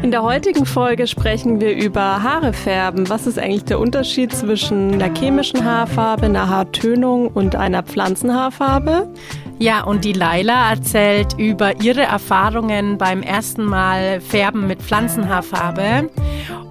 In 0.00 0.12
der 0.12 0.22
heutigen 0.22 0.64
Folge 0.64 1.08
sprechen 1.08 1.60
wir 1.60 1.74
über 1.74 2.22
Haare 2.22 2.52
färben. 2.52 3.08
Was 3.08 3.26
ist 3.26 3.38
eigentlich 3.38 3.64
der 3.64 3.80
Unterschied 3.80 4.32
zwischen 4.32 4.94
einer 4.94 5.12
chemischen 5.12 5.64
Haarfarbe, 5.64 6.26
einer 6.26 6.48
Haartönung 6.48 7.28
und 7.28 7.56
einer 7.56 7.82
Pflanzenhaarfarbe? 7.82 9.12
Ja, 9.58 9.82
und 9.82 10.04
die 10.04 10.12
Laila 10.12 10.70
erzählt 10.70 11.34
über 11.36 11.80
ihre 11.82 12.02
Erfahrungen 12.02 12.96
beim 12.96 13.22
ersten 13.22 13.64
Mal 13.64 14.20
Färben 14.20 14.68
mit 14.68 14.80
Pflanzenhaarfarbe. 14.80 16.08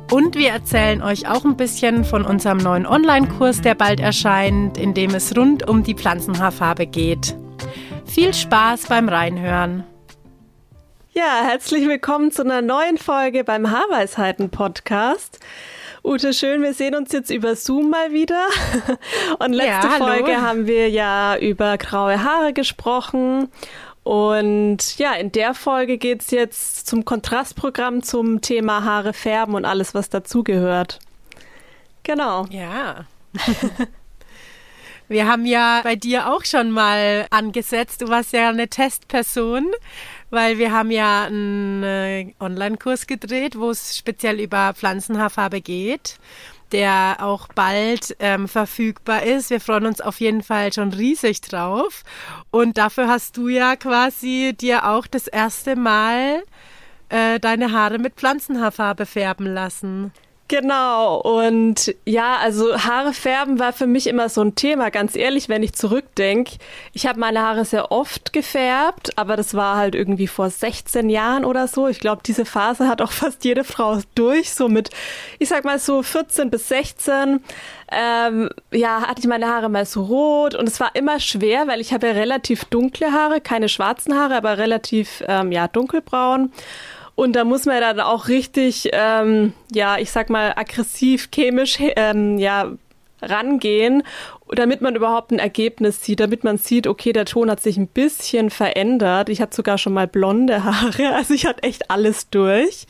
Und 0.10 0.36
wir 0.36 0.52
erzählen 0.52 1.02
euch 1.02 1.30
auch 1.30 1.44
ein 1.44 1.58
bisschen 1.58 2.06
von 2.06 2.24
unserem 2.24 2.60
neuen 2.60 2.86
Online-Kurs, 2.86 3.62
der 3.62 3.76
bald 3.76 4.00
erscheint, 4.00 4.78
in 4.78 4.94
dem 4.94 5.14
es 5.14 5.36
rund 5.36 5.68
um 5.68 5.84
die 5.84 5.96
Pflanzenhaarfarbe 5.96 6.88
geht. 6.88 7.36
Viel 8.06 8.34
Spaß 8.34 8.88
beim 8.88 9.10
Reinhören. 9.10 9.84
Ja, 11.18 11.42
herzlich 11.42 11.88
willkommen 11.88 12.32
zu 12.32 12.44
einer 12.44 12.62
neuen 12.62 13.00
Folge 13.00 13.44
beim 13.44 13.72
Haarweisheiten 13.72 14.52
Podcast. 14.52 15.40
Ute, 16.04 16.32
schön, 16.32 16.62
wir 16.62 16.76
sehen 16.76 16.94
uns 16.94 17.12
jetzt 17.12 17.32
über 17.32 17.56
Zoom 17.56 17.90
mal 17.90 18.12
wieder. 18.12 18.46
Und 19.40 19.54
letzte 19.54 19.88
ja, 19.88 19.98
Folge 19.98 20.40
haben 20.44 20.68
wir 20.68 20.92
ja 20.92 21.36
über 21.36 21.80
graue 21.80 22.24
Haare 22.24 22.54
gesprochen. 22.54 23.50
Und 24.04 25.00
ja, 25.00 25.14
in 25.14 25.32
der 25.32 25.56
Folge 25.56 25.98
geht 25.98 26.22
es 26.22 26.30
jetzt 26.30 26.86
zum 26.86 27.04
Kontrastprogramm 27.04 28.04
zum 28.04 28.42
Thema 28.42 28.84
Haare 28.84 29.14
färben 29.14 29.56
und 29.56 29.66
alles, 29.66 29.96
was 29.96 30.10
dazugehört. 30.10 31.00
Genau. 32.04 32.46
Ja. 32.52 33.06
Wir 35.10 35.26
haben 35.26 35.46
ja 35.46 35.82
bei 35.84 35.96
dir 35.96 36.34
auch 36.34 36.44
schon 36.44 36.70
mal 36.70 37.28
angesetzt. 37.30 38.02
Du 38.02 38.10
warst 38.10 38.34
ja 38.34 38.50
eine 38.50 38.68
Testperson 38.68 39.72
weil 40.30 40.58
wir 40.58 40.72
haben 40.72 40.92
ja 40.92 41.26
einen 41.26 41.84
äh, 41.84 42.34
Online-Kurs 42.40 43.08
gedreht, 43.08 43.58
wo 43.58 43.70
es 43.70 43.98
speziell 43.98 44.40
über 44.40 44.74
Pflanzenhaarfarbe 44.74 45.62
geht 45.62 46.18
der 46.72 47.18
auch 47.20 47.48
bald 47.48 48.16
ähm, 48.20 48.48
verfügbar 48.48 49.24
ist. 49.24 49.50
Wir 49.50 49.62
freuen 49.62 49.86
uns 49.86 50.02
auf 50.02 50.20
jeden 50.20 50.44
Fall 50.44 50.74
schon 50.74 50.92
riesig 50.92 51.42
drauf. 51.42 52.04
Und 52.52 52.78
dafür 52.78 53.08
hast 53.08 53.38
du 53.38 53.48
ja 53.48 53.76
quasi 53.76 54.54
dir 54.60 54.88
auch 54.88 55.08
das 55.08 55.28
erste 55.28 55.76
Mal 55.76 56.44
äh, 57.10 57.40
deine 57.40 57.72
Haare 57.72 58.00
mit 58.00 58.16
Pflanzenhaarfarbe 58.16 59.06
färben 59.06 59.48
lassen. 59.48 60.12
Genau, 60.50 61.18
und 61.18 61.94
ja, 62.06 62.38
also 62.38 62.78
Haare 62.78 63.12
färben 63.12 63.60
war 63.60 63.74
für 63.74 63.86
mich 63.86 64.08
immer 64.08 64.30
so 64.30 64.40
ein 64.40 64.56
Thema, 64.56 64.92
ganz 64.92 65.18
ehrlich, 65.18 65.50
wenn 65.50 65.62
ich 65.62 65.74
zurückdenke. 65.74 66.54
Ich 66.94 67.06
habe 67.06 67.20
meine 67.20 67.42
Haare 67.42 67.66
sehr 67.66 67.92
oft 67.92 68.32
gefärbt, 68.32 69.18
aber 69.18 69.36
das 69.36 69.56
war 69.56 69.76
halt 69.76 69.94
irgendwie 69.94 70.28
vor 70.28 70.50
16 70.50 71.10
Jahren 71.10 71.44
oder 71.44 71.68
so. 71.68 71.90
Ich 71.90 72.00
glaube, 72.00 72.22
diese 72.26 72.46
Phase 72.46 72.88
hat 72.88 73.02
auch 73.02 73.12
fast 73.24 73.44
jede 73.44 73.66
Frau 73.66 74.00
durch, 74.16 74.54
so 74.54 74.70
mit, 74.70 74.90
ich 75.38 75.50
sag 75.50 75.66
mal 75.66 75.80
so 75.80 76.02
14 76.02 76.50
bis 76.50 76.70
16. 76.70 77.42
Ähm, 77.92 78.50
ja, 78.72 79.02
hatte 79.02 79.20
ich 79.20 79.28
meine 79.28 79.48
Haare 79.48 79.68
mal 79.68 79.86
so 79.86 80.04
rot 80.04 80.56
und 80.56 80.70
es 80.70 80.80
war 80.80 80.92
immer 80.96 81.20
schwer, 81.20 81.68
weil 81.68 81.82
ich 81.82 81.92
habe 81.92 82.08
ja 82.08 82.14
relativ 82.14 82.64
dunkle 82.66 83.12
Haare, 83.12 83.42
keine 83.42 83.68
schwarzen 83.68 84.16
Haare, 84.16 84.38
aber 84.38 84.58
relativ 84.58 85.24
ähm, 85.28 85.52
ja 85.52 85.68
dunkelbraun. 85.68 86.54
Und 87.18 87.36
da 87.36 87.46
muss 87.46 87.66
man 87.66 87.82
dann 87.82 88.00
auch 88.00 88.28
richtig, 88.28 88.92
ähm, 88.94 89.54
ja, 89.74 89.98
ich 89.98 90.12
sag 90.12 90.30
mal, 90.30 90.54
aggressiv, 90.56 91.30
chemisch, 91.34 91.80
ähm, 91.80 92.38
ja, 92.38 92.74
rangehen, 93.24 94.04
damit 94.50 94.82
man 94.82 94.96
überhaupt 94.96 95.32
ein 95.32 95.40
Ergebnis 95.40 96.04
sieht, 96.04 96.20
damit 96.20 96.44
man 96.44 96.60
sieht, 96.60 96.86
okay, 96.86 97.14
der 97.14 97.26
Ton 97.26 97.50
hat 97.50 97.60
sich 97.60 97.76
ein 97.78 97.88
bisschen 97.88 98.52
verändert. 98.52 99.30
Ich 99.30 99.42
hatte 99.42 99.56
sogar 99.56 99.80
schon 99.80 99.94
mal 99.94 100.06
blonde 100.06 100.64
Haare, 100.64 101.10
also 101.16 101.34
ich 101.34 101.48
hatte 101.48 101.64
echt 101.64 101.90
alles 101.90 102.30
durch. 102.30 102.86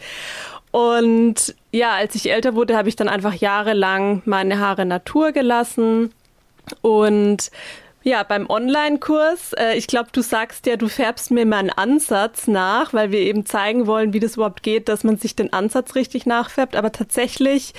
Und 0.72 1.56
ja, 1.72 1.94
als 1.94 2.14
ich 2.16 2.30
älter 2.30 2.54
wurde, 2.54 2.76
habe 2.76 2.90
ich 2.90 2.98
dann 2.98 3.08
einfach 3.08 3.34
jahrelang 3.34 4.24
meine 4.26 4.60
Haare 4.60 4.86
Natur 4.86 5.32
gelassen 5.32 6.12
und 6.82 7.50
ja, 8.08 8.24
beim 8.24 8.50
Online-Kurs, 8.50 9.52
äh, 9.52 9.78
ich 9.78 9.86
glaube, 9.86 10.08
du 10.14 10.22
sagst 10.22 10.66
ja, 10.66 10.78
du 10.78 10.88
färbst 10.88 11.30
mir 11.30 11.46
mal 11.46 11.58
einen 11.58 11.70
Ansatz 11.70 12.48
nach, 12.48 12.94
weil 12.94 13.12
wir 13.12 13.20
eben 13.20 13.46
zeigen 13.46 13.86
wollen, 13.86 14.14
wie 14.14 14.22
das 14.22 14.36
überhaupt 14.36 14.64
geht, 14.64 14.88
dass 14.88 15.04
man 15.04 15.18
sich 15.18 15.36
den 15.36 15.52
Ansatz 15.52 15.94
richtig 15.94 16.26
nachfärbt. 16.26 16.78
Aber 16.78 16.94
tatsächlich 16.94 17.74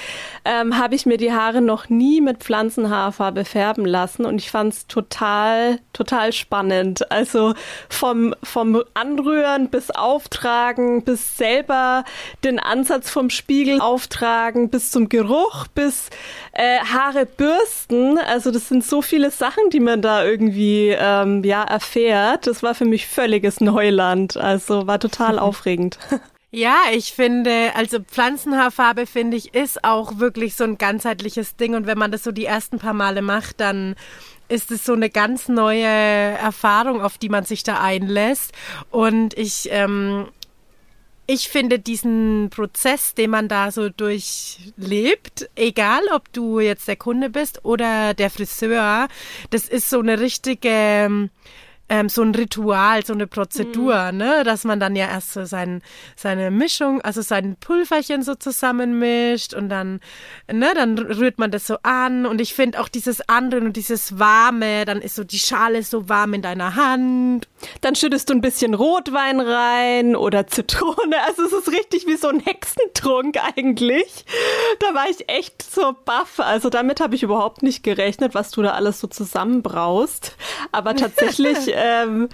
ähm, 0.44 0.76
habe 0.76 0.94
ich 0.94 1.06
mir 1.06 1.16
die 1.16 1.32
Haare 1.32 1.62
noch 1.62 1.88
nie 1.88 2.20
mit 2.20 2.44
Pflanzenhaarfarbe 2.44 3.46
färben 3.46 3.86
lassen 3.86 4.26
und 4.26 4.36
ich 4.36 4.50
fand 4.50 4.74
es 4.74 4.86
total, 4.86 5.80
total 5.94 6.34
spannend. 6.34 7.10
Also 7.10 7.54
vom, 7.88 8.34
vom 8.42 8.84
Anrühren 8.92 9.70
bis 9.70 9.90
Auftragen, 9.90 11.04
bis 11.04 11.38
selber 11.38 12.04
den 12.44 12.58
Ansatz 12.58 13.08
vom 13.08 13.30
Spiegel 13.30 13.80
auftragen, 13.80 14.68
bis 14.68 14.90
zum 14.90 15.08
Geruch, 15.08 15.68
bis 15.68 16.10
äh, 16.52 16.80
Haare 16.80 17.24
bürsten. 17.24 18.18
Also 18.18 18.50
das 18.50 18.68
sind 18.68 18.84
so 18.84 19.00
viele 19.00 19.30
Sachen, 19.30 19.70
die 19.70 19.80
man 19.80 20.02
da 20.02 20.17
irgendwie 20.24 20.94
ähm, 20.98 21.42
ja 21.44 21.64
erfährt. 21.64 22.46
Das 22.46 22.62
war 22.62 22.74
für 22.74 22.84
mich 22.84 23.06
völliges 23.06 23.60
Neuland. 23.60 24.36
Also 24.36 24.86
war 24.86 24.98
total 24.98 25.38
aufregend. 25.38 25.98
Ja, 26.50 26.76
ich 26.92 27.12
finde, 27.12 27.72
also 27.74 27.98
Pflanzenhaarfarbe 28.00 29.06
finde 29.06 29.36
ich 29.36 29.54
ist 29.54 29.84
auch 29.84 30.18
wirklich 30.18 30.54
so 30.56 30.64
ein 30.64 30.78
ganzheitliches 30.78 31.56
Ding 31.56 31.74
und 31.74 31.86
wenn 31.86 31.98
man 31.98 32.10
das 32.10 32.24
so 32.24 32.32
die 32.32 32.46
ersten 32.46 32.78
paar 32.78 32.94
Male 32.94 33.20
macht, 33.20 33.60
dann 33.60 33.96
ist 34.48 34.70
es 34.70 34.84
so 34.84 34.94
eine 34.94 35.10
ganz 35.10 35.48
neue 35.48 35.84
Erfahrung, 35.84 37.02
auf 37.02 37.18
die 37.18 37.28
man 37.28 37.44
sich 37.44 37.64
da 37.64 37.80
einlässt. 37.80 38.52
Und 38.90 39.36
ich 39.36 39.68
ähm, 39.70 40.28
ich 41.30 41.48
finde 41.50 41.78
diesen 41.78 42.48
Prozess, 42.48 43.14
den 43.14 43.30
man 43.30 43.48
da 43.48 43.70
so 43.70 43.90
durchlebt, 43.90 45.50
egal 45.56 46.00
ob 46.14 46.32
du 46.32 46.58
jetzt 46.58 46.88
der 46.88 46.96
Kunde 46.96 47.28
bist 47.28 47.66
oder 47.66 48.14
der 48.14 48.30
Friseur, 48.30 49.08
das 49.50 49.68
ist 49.68 49.90
so 49.90 50.00
eine 50.00 50.20
richtige 50.20 51.28
ähm, 51.88 52.08
so 52.08 52.22
ein 52.22 52.34
Ritual, 52.34 53.04
so 53.04 53.12
eine 53.12 53.26
Prozedur, 53.26 54.12
mhm. 54.12 54.18
ne, 54.18 54.44
dass 54.44 54.64
man 54.64 54.78
dann 54.80 54.94
ja 54.94 55.06
erst 55.06 55.32
so 55.32 55.44
sein, 55.44 55.82
seine 56.16 56.50
Mischung, 56.50 57.00
also 57.00 57.22
sein 57.22 57.56
Pulverchen 57.58 58.22
so 58.22 58.34
zusammenmischt 58.34 59.54
und 59.54 59.68
dann, 59.68 60.00
ne, 60.52 60.72
dann 60.74 60.98
rührt 60.98 61.38
man 61.38 61.50
das 61.50 61.66
so 61.66 61.78
an 61.82 62.26
und 62.26 62.40
ich 62.40 62.54
finde 62.54 62.80
auch 62.80 62.88
dieses 62.88 63.26
Anrühren 63.28 63.66
und 63.66 63.76
dieses 63.76 64.18
Warme, 64.18 64.84
dann 64.84 65.00
ist 65.00 65.14
so 65.14 65.24
die 65.24 65.38
Schale 65.38 65.82
so 65.82 66.08
warm 66.08 66.34
in 66.34 66.42
deiner 66.42 66.74
Hand. 66.74 67.48
Dann 67.80 67.94
schüttest 67.94 68.28
du 68.28 68.34
ein 68.34 68.40
bisschen 68.40 68.74
Rotwein 68.74 69.40
rein 69.40 70.14
oder 70.14 70.46
Zitrone, 70.46 71.22
also 71.26 71.44
es 71.44 71.52
ist 71.52 71.72
richtig 71.72 72.06
wie 72.06 72.16
so 72.16 72.28
ein 72.28 72.40
Hexentrunk 72.40 73.36
eigentlich. 73.56 74.24
Da 74.80 74.94
war 74.94 75.08
ich 75.08 75.28
echt 75.28 75.62
so 75.62 75.94
baff, 76.04 76.38
also 76.38 76.68
damit 76.68 77.00
habe 77.00 77.14
ich 77.14 77.22
überhaupt 77.22 77.62
nicht 77.62 77.82
gerechnet, 77.82 78.34
was 78.34 78.50
du 78.50 78.62
da 78.62 78.72
alles 78.72 79.00
so 79.00 79.06
zusammenbraust, 79.06 80.36
aber 80.72 80.94
tatsächlich 80.96 81.77
ähm, 81.78 82.28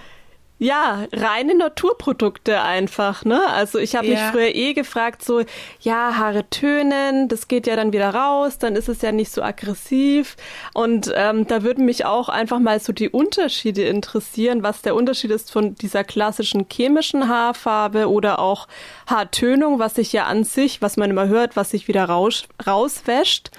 ja, 0.59 1.07
reine 1.13 1.57
Naturprodukte 1.57 2.63
einfach, 2.63 3.25
ne? 3.25 3.45
Also 3.49 3.79
ich 3.79 3.97
habe 3.97 4.07
ja. 4.07 4.13
mich 4.13 4.23
früher 4.31 4.55
eh 4.55 4.73
gefragt, 4.73 5.23
so, 5.25 5.43
ja, 5.81 6.17
Haare 6.17 6.49
tönen, 6.49 7.29
das 7.29 7.49
geht 7.49 7.67
ja 7.67 7.75
dann 7.75 7.93
wieder 7.93 8.15
raus, 8.15 8.59
dann 8.59 8.77
ist 8.77 8.89
es 8.89 9.03
ja 9.03 9.11
nicht 9.11 9.33
so 9.33 9.43
aggressiv. 9.43 10.37
Und 10.73 11.13
ähm, 11.15 11.47
da 11.49 11.65
würden 11.65 11.85
mich 11.85 12.05
auch 12.07 12.29
einfach 12.29 12.61
mal 12.61 12.79
so 12.79 12.93
die 12.93 13.09
Unterschiede 13.09 13.83
interessieren, 13.83 14.63
was 14.63 14.81
der 14.81 14.95
Unterschied 14.95 15.33
ist 15.33 15.51
von 15.51 15.75
dieser 15.75 16.05
klassischen 16.05 16.67
chemischen 16.73 17.29
Haarfarbe 17.29 18.09
oder 18.09 18.39
auch 18.39 18.69
Haartönung, 19.09 19.81
was 19.81 19.97
sich 19.97 20.13
ja 20.13 20.27
an 20.27 20.45
sich, 20.45 20.81
was 20.81 20.97
man 20.97 21.11
immer 21.11 21.27
hört, 21.27 21.57
was 21.57 21.71
sich 21.71 21.89
wieder 21.89 22.05
raus, 22.05 22.45
rauswäscht. 22.65 23.51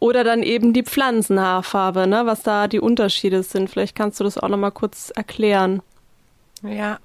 Oder 0.00 0.24
dann 0.24 0.42
eben 0.42 0.72
die 0.72 0.82
Pflanzenhaarfarbe, 0.82 2.06
ne? 2.06 2.22
was 2.24 2.42
da 2.42 2.66
die 2.66 2.80
Unterschiede 2.80 3.42
sind. 3.42 3.70
Vielleicht 3.70 3.94
kannst 3.94 4.18
du 4.18 4.24
das 4.24 4.38
auch 4.38 4.48
nochmal 4.48 4.72
kurz 4.72 5.10
erklären. 5.14 5.82
Ja, 6.62 6.98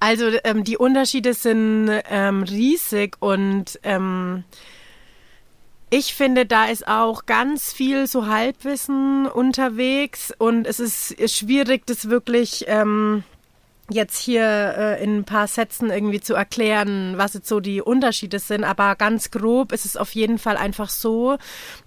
also 0.00 0.30
ähm, 0.44 0.64
die 0.64 0.78
Unterschiede 0.78 1.34
sind 1.34 1.90
ähm, 2.08 2.42
riesig 2.44 3.16
und 3.20 3.78
ähm, 3.82 4.44
ich 5.90 6.14
finde, 6.14 6.46
da 6.46 6.66
ist 6.66 6.88
auch 6.88 7.26
ganz 7.26 7.72
viel 7.72 8.06
so 8.06 8.26
Halbwissen 8.26 9.26
unterwegs 9.26 10.32
und 10.36 10.66
es 10.66 10.80
ist 10.80 11.30
schwierig, 11.30 11.86
das 11.86 12.08
wirklich 12.08 12.64
ähm, 12.68 13.22
jetzt 13.90 14.18
hier 14.18 14.42
äh, 14.42 15.02
in 15.02 15.18
ein 15.18 15.24
paar 15.24 15.46
Sätzen 15.46 15.90
irgendwie 15.90 16.20
zu 16.20 16.34
erklären, 16.34 17.14
was 17.16 17.34
jetzt 17.34 17.48
so 17.48 17.60
die 17.60 17.80
Unterschiede 17.80 18.38
sind, 18.38 18.64
aber 18.64 18.96
ganz 18.96 19.30
grob 19.30 19.72
ist 19.72 19.84
es 19.84 19.96
auf 19.96 20.14
jeden 20.14 20.38
Fall 20.38 20.56
einfach 20.56 20.88
so, 20.88 21.36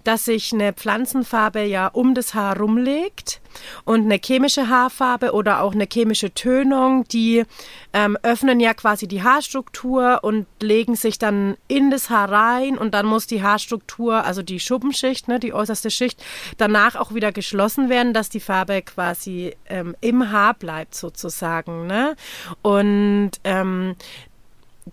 dass 0.04 0.24
sich 0.24 0.52
eine 0.52 0.72
Pflanzenfarbe 0.72 1.62
ja 1.62 1.88
um 1.88 2.14
das 2.14 2.34
Haar 2.34 2.58
rumlegt 2.58 3.40
und 3.84 4.02
eine 4.04 4.20
chemische 4.22 4.68
Haarfarbe 4.68 5.32
oder 5.32 5.62
auch 5.62 5.74
eine 5.74 5.86
chemische 5.90 6.32
Tönung, 6.32 7.04
die 7.04 7.44
ähm, 7.92 8.16
öffnen 8.22 8.60
ja 8.60 8.74
quasi 8.74 9.08
die 9.08 9.22
Haarstruktur 9.22 10.20
und 10.22 10.46
legen 10.60 10.94
sich 10.94 11.18
dann 11.18 11.56
in 11.68 11.90
das 11.90 12.10
Haar 12.10 12.30
rein 12.30 12.78
und 12.78 12.94
dann 12.94 13.06
muss 13.06 13.26
die 13.26 13.42
Haarstruktur, 13.42 14.24
also 14.24 14.42
die 14.42 14.60
Schuppenschicht, 14.60 15.28
ne, 15.28 15.40
die 15.40 15.52
äußerste 15.52 15.90
Schicht, 15.90 16.22
danach 16.58 16.96
auch 16.96 17.14
wieder 17.14 17.32
geschlossen 17.32 17.88
werden, 17.88 18.14
dass 18.14 18.28
die 18.28 18.40
Farbe 18.40 18.82
quasi 18.82 19.54
ähm, 19.66 19.96
im 20.00 20.30
Haar 20.30 20.54
bleibt 20.54 20.94
sozusagen. 20.94 21.86
Ne? 21.86 22.16
Und 22.62 23.32
ähm, 23.44 23.96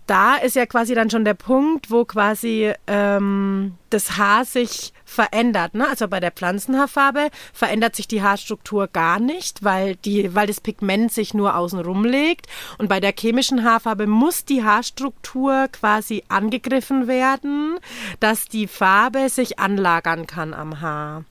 da 0.06 0.36
ist 0.36 0.56
ja 0.56 0.66
quasi 0.66 0.94
dann 0.96 1.10
schon 1.10 1.26
der 1.26 1.34
Punkt, 1.34 1.90
wo 1.90 2.06
quasi 2.06 2.74
ähm, 2.88 3.76
das 3.90 4.18
Haar 4.18 4.46
sich 4.46 4.94
verändert. 5.08 5.74
Ne? 5.74 5.88
Also 5.88 6.08
bei 6.08 6.20
der 6.20 6.32
Pflanzenhaarfarbe 6.32 7.30
verändert 7.54 7.96
sich 7.96 8.08
die 8.08 8.22
Haarstruktur 8.22 8.88
gar 8.88 9.20
nicht, 9.20 9.64
weil, 9.64 9.96
die, 9.96 10.36
weil 10.36 10.48
das 10.48 10.60
Pigment 10.60 11.12
sich 11.14 11.34
nur 11.34 11.56
außenrum 11.56 12.04
legt. 12.04 12.48
Und 12.78 12.90
bei 12.90 13.00
der 13.00 13.14
chemischen 13.18 13.64
Haarfarbe 13.64 14.06
muss 14.06 14.44
die 14.44 14.64
Haarstruktur 14.64 15.70
quasi 15.72 16.24
angegriffen 16.28 17.08
werden, 17.08 17.78
dass 18.20 18.50
die 18.50 18.68
Farbe 18.68 19.30
sich 19.30 19.60
anlagern 19.60 20.28
kann 20.28 20.54
am 20.54 20.82
Haar. 20.82 21.24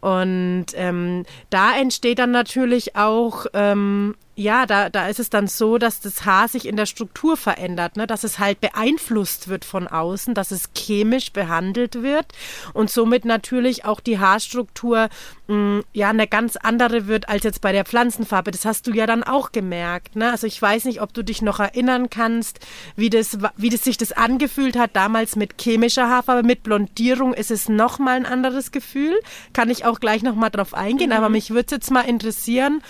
Und 0.00 0.66
ähm, 0.74 1.24
da 1.50 1.76
entsteht 1.76 2.18
dann 2.18 2.32
natürlich 2.32 2.96
auch 2.96 3.46
ähm, 3.54 4.16
ja, 4.40 4.64
da, 4.64 4.88
da 4.88 5.08
ist 5.08 5.20
es 5.20 5.28
dann 5.28 5.48
so, 5.48 5.76
dass 5.76 6.00
das 6.00 6.24
Haar 6.24 6.48
sich 6.48 6.66
in 6.66 6.76
der 6.76 6.86
Struktur 6.86 7.36
verändert, 7.36 7.96
ne? 7.96 8.06
dass 8.06 8.24
es 8.24 8.38
halt 8.38 8.60
beeinflusst 8.60 9.48
wird 9.48 9.66
von 9.66 9.86
außen, 9.86 10.34
dass 10.34 10.50
es 10.50 10.70
chemisch 10.74 11.32
behandelt 11.32 12.02
wird 12.02 12.26
und 12.72 12.90
somit 12.90 13.19
natürlich 13.24 13.84
auch 13.84 14.00
die 14.00 14.18
Haarstruktur 14.18 15.08
mh, 15.48 15.54
mm, 15.54 15.82
ja 15.92 16.10
eine 16.10 16.26
ganz 16.26 16.56
andere 16.56 17.06
wird 17.06 17.28
als 17.28 17.44
jetzt 17.44 17.60
bei 17.60 17.72
der 17.72 17.84
Pflanzenfarbe. 17.84 18.50
Das 18.50 18.64
hast 18.64 18.86
du 18.86 18.92
ja 18.92 19.06
dann 19.06 19.22
auch 19.22 19.52
gemerkt. 19.52 20.16
Ne? 20.16 20.30
Also 20.30 20.46
ich 20.46 20.60
weiß 20.60 20.84
nicht, 20.84 21.00
ob 21.00 21.12
du 21.12 21.22
dich 21.22 21.42
noch 21.42 21.60
erinnern 21.60 22.10
kannst, 22.10 22.60
wie 22.96 23.10
das, 23.10 23.38
wie 23.56 23.68
das 23.68 23.84
sich 23.84 23.96
das 23.96 24.12
angefühlt 24.12 24.76
hat 24.76 24.94
damals 24.94 25.36
mit 25.36 25.60
chemischer 25.60 26.08
Haarfarbe. 26.08 26.46
Mit 26.46 26.62
Blondierung 26.62 27.34
ist 27.34 27.50
es 27.50 27.68
nochmal 27.68 28.16
ein 28.16 28.26
anderes 28.26 28.72
Gefühl. 28.72 29.18
Kann 29.52 29.70
ich 29.70 29.84
auch 29.84 30.00
gleich 30.00 30.22
nochmal 30.22 30.50
drauf 30.50 30.74
eingehen, 30.74 31.10
mhm. 31.10 31.16
aber 31.16 31.28
mich 31.28 31.50
würde 31.50 31.66
es 31.66 31.72
jetzt 31.72 31.90
mal 31.90 32.02
interessieren, 32.02 32.82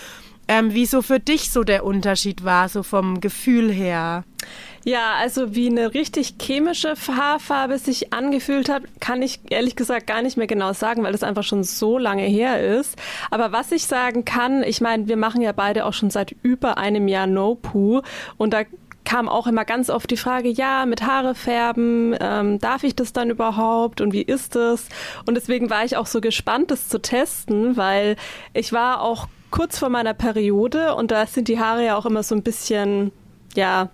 ähm, 0.49 0.75
wie 0.75 0.87
so 0.87 1.03
für 1.03 1.21
dich 1.21 1.51
so 1.51 1.65
der 1.65 1.85
Unterschied 1.85 2.45
war, 2.45 2.69
so 2.69 2.83
vom 2.83 3.21
Gefühl 3.21 3.71
her. 3.71 4.25
Ja, 4.85 5.15
also 5.19 5.55
wie 5.55 5.69
eine 5.69 5.93
richtig 5.93 6.37
chemische 6.41 6.95
Haarfarbe 6.95 7.79
sich 7.79 8.15
angefühlt 8.15 8.71
hat, 8.71 8.83
kann 8.99 9.21
ich 9.21 9.41
ehrlich 9.51 9.77
gesagt 9.77 10.07
gar 10.07 10.23
nicht 10.23 10.39
mehr 10.39 10.47
genau 10.47 10.73
sagen, 10.73 11.03
weil 11.03 11.13
das 11.13 11.23
einfach 11.23 11.43
schon 11.43 11.65
so 11.65 11.99
lange 11.99 12.23
her 12.23 12.79
ist. 12.79 12.97
Aber 13.31 13.53
was 13.53 13.73
ich 13.73 13.87
sagen 13.87 14.25
kann, 14.25 14.63
ich 14.63 14.81
meine, 14.81 15.07
wir 15.07 15.19
machen 15.19 15.43
ja 15.43 15.53
beide 15.53 15.85
auch 15.85 15.93
schon 15.93 16.09
seit 16.09 16.35
über 16.43 16.79
einem 16.79 17.09
Jahr 17.09 17.27
No 17.27 17.57
Poo 17.57 18.01
und 18.39 18.55
da 18.55 18.63
kam 19.05 19.29
auch 19.29 19.47
immer 19.47 19.65
ganz 19.65 19.91
oft 19.91 20.11
die 20.11 20.17
Frage, 20.17 20.49
ja, 20.49 20.87
mit 20.87 21.03
Haare 21.03 21.35
färben, 21.35 22.15
ähm, 22.21 22.59
darf 22.59 22.85
ich 22.85 22.95
das 22.95 23.13
dann 23.13 23.29
überhaupt 23.29 24.01
und 24.01 24.13
wie 24.13 24.23
ist 24.23 24.55
das? 24.55 24.89
Und 25.27 25.35
deswegen 25.35 25.69
war 25.69 25.85
ich 25.85 25.97
auch 25.97 26.07
so 26.07 26.21
gespannt, 26.21 26.71
das 26.71 26.89
zu 26.89 27.03
testen, 27.03 27.77
weil 27.77 28.17
ich 28.55 28.73
war 28.73 29.03
auch 29.03 29.27
kurz 29.51 29.79
vor 29.79 29.89
meiner 29.89 30.15
Periode 30.15 30.95
und 30.95 31.11
da 31.11 31.27
sind 31.27 31.49
die 31.49 31.59
Haare 31.59 31.85
ja 31.85 31.97
auch 31.97 32.07
immer 32.07 32.23
so 32.23 32.35
ein 32.35 32.43
bisschen, 32.43 33.13
ja, 33.55 33.91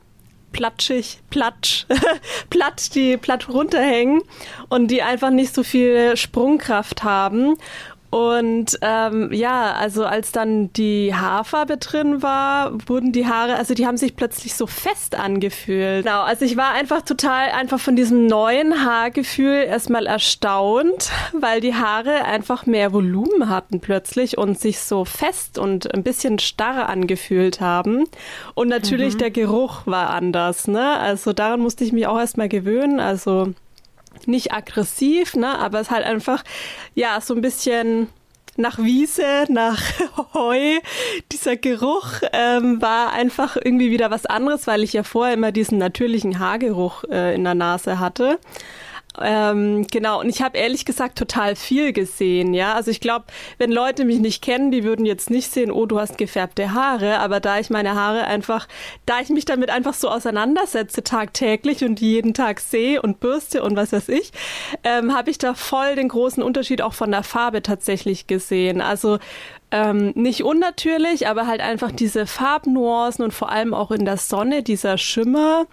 platschig, 0.53 1.21
platsch, 1.31 1.87
platt, 2.51 2.95
die 2.95 3.17
platt 3.17 3.49
runterhängen 3.49 4.23
und 4.69 4.91
die 4.91 5.03
einfach 5.03 5.31
nicht 5.31 5.55
so 5.55 5.63
viel 5.63 6.17
Sprungkraft 6.17 7.03
haben. 7.05 7.57
Und 8.11 8.79
ähm, 8.83 9.33
ja, 9.33 9.73
also 9.73 10.05
als 10.05 10.33
dann 10.33 10.73
die 10.73 11.15
Haarfarbe 11.15 11.77
drin 11.77 12.23
war, 12.23 12.73
wurden 12.89 13.13
die 13.13 13.27
Haare, 13.27 13.57
also 13.57 13.75
die 13.75 13.87
haben 13.87 13.97
sich 13.97 14.17
plötzlich 14.17 14.55
so 14.55 14.67
fest 14.67 15.15
angefühlt. 15.15 16.05
Genau, 16.05 16.23
also 16.23 16.45
ich 16.45 16.57
war 16.57 16.73
einfach 16.73 17.03
total 17.03 17.51
einfach 17.51 17.81
von 17.81 17.97
diesem 17.97 18.27
neuen 18.27 18.85
Haargefühl 18.85 19.65
erstmal 19.65 20.07
erstaunt, 20.07 21.11
weil 21.33 21.61
die 21.61 21.75
Haare 21.75 22.25
einfach 22.25 22.67
mehr 22.67 22.93
Volumen 22.93 23.49
hatten 23.49 23.81
plötzlich 23.81 24.39
und 24.39 24.59
sich 24.59 24.81
so 24.81 25.05
fest 25.05 25.59
und 25.59 25.93
ein 25.93 26.03
bisschen 26.03 26.39
starr 26.39 26.89
angefühlt 26.89 27.61
haben. 27.61 28.05
Und 28.55 28.69
natürlich 28.69 29.15
mhm. 29.15 29.19
der 29.19 29.31
Geruch 29.31 29.87
war 29.87 30.11
anders, 30.11 30.69
ne? 30.69 30.99
Also 30.99 31.33
daran 31.33 31.61
musste 31.61 31.85
ich 31.85 31.93
mich 31.93 32.07
auch 32.07 32.19
erstmal 32.19 32.49
gewöhnen. 32.49 33.01
Also 33.01 33.53
nicht 34.27 34.53
aggressiv, 34.53 35.35
ne, 35.35 35.59
aber 35.59 35.81
es 35.81 35.91
halt 35.91 36.05
einfach, 36.05 36.43
ja, 36.95 37.21
so 37.21 37.35
ein 37.35 37.41
bisschen 37.41 38.09
nach 38.57 38.79
Wiese, 38.79 39.47
nach 39.49 39.81
Heu. 40.35 40.79
Dieser 41.33 41.57
Geruch 41.57 42.07
ähm, 42.33 42.81
war 42.81 43.13
einfach 43.13 43.57
irgendwie 43.57 43.91
wieder 43.91 44.11
was 44.11 44.27
anderes, 44.27 44.67
weil 44.67 44.83
ich 44.83 44.93
ja 44.93 45.03
vorher 45.03 45.35
immer 45.35 45.53
diesen 45.53 45.79
natürlichen 45.79 46.39
Haargeruch 46.39 47.05
äh, 47.05 47.35
in 47.35 47.45
der 47.45 47.55
Nase 47.55 47.99
hatte. 47.99 48.39
Ähm, 49.23 49.87
genau, 49.87 50.21
und 50.21 50.29
ich 50.29 50.43
habe 50.43 50.59
ehrlich 50.59 50.85
gesagt 50.85 51.19
total 51.19 51.57
viel 51.57 51.93
gesehen, 51.93 52.55
ja. 52.55 52.75
Also 52.75 52.91
ich 52.91 53.01
glaube, 53.01 53.27
wenn 53.59 53.73
Leute 53.73 54.05
mich 54.05 54.19
nicht 54.19 54.43
kennen, 54.43 54.71
die 54.71 54.85
würden 54.85 55.07
jetzt 55.07 55.31
nicht 55.31 55.51
sehen, 55.51 55.71
oh, 55.71 55.87
du 55.87 55.99
hast 55.99 56.19
gefärbte 56.19 56.73
Haare, 56.73 57.19
aber 57.19 57.41
da 57.41 57.59
ich 57.59 57.71
meine 57.71 57.95
Haare 57.95 58.25
einfach, 58.25 58.69
da 59.07 59.21
ich 59.21 59.29
mich 59.29 59.45
damit 59.45 59.71
einfach 59.71 59.95
so 59.95 60.09
auseinandersetze 60.11 61.03
tagtäglich 61.03 61.85
und 61.85 62.01
die 62.01 62.13
jeden 62.13 62.35
Tag 62.35 62.61
sehe 62.61 63.01
und 63.01 63.21
bürste 63.21 63.63
und 63.63 63.77
was 63.77 63.93
weiß 63.93 64.09
ich, 64.09 64.33
ähm, 64.85 65.15
habe 65.15 65.31
ich 65.31 65.39
da 65.39 65.55
voll 65.55 65.97
den 65.97 66.09
großen 66.09 66.43
Unterschied 66.43 66.83
auch 66.83 66.95
von 66.95 67.11
der 67.11 67.23
Farbe 67.23 67.63
tatsächlich 67.63 68.27
gesehen. 68.27 68.81
Also 68.81 69.19
ähm, 69.77 70.13
nicht 70.15 70.43
unnatürlich, 70.43 71.29
aber 71.29 71.47
halt 71.47 71.61
einfach 71.61 71.93
diese 71.93 72.27
Farbnuancen 72.27 73.25
und 73.25 73.33
vor 73.33 73.51
allem 73.51 73.75
auch 73.75 73.91
in 73.91 74.05
der 74.07 74.17
Sonne 74.17 74.63
dieser 74.63 74.97
Schimmer. 74.97 75.67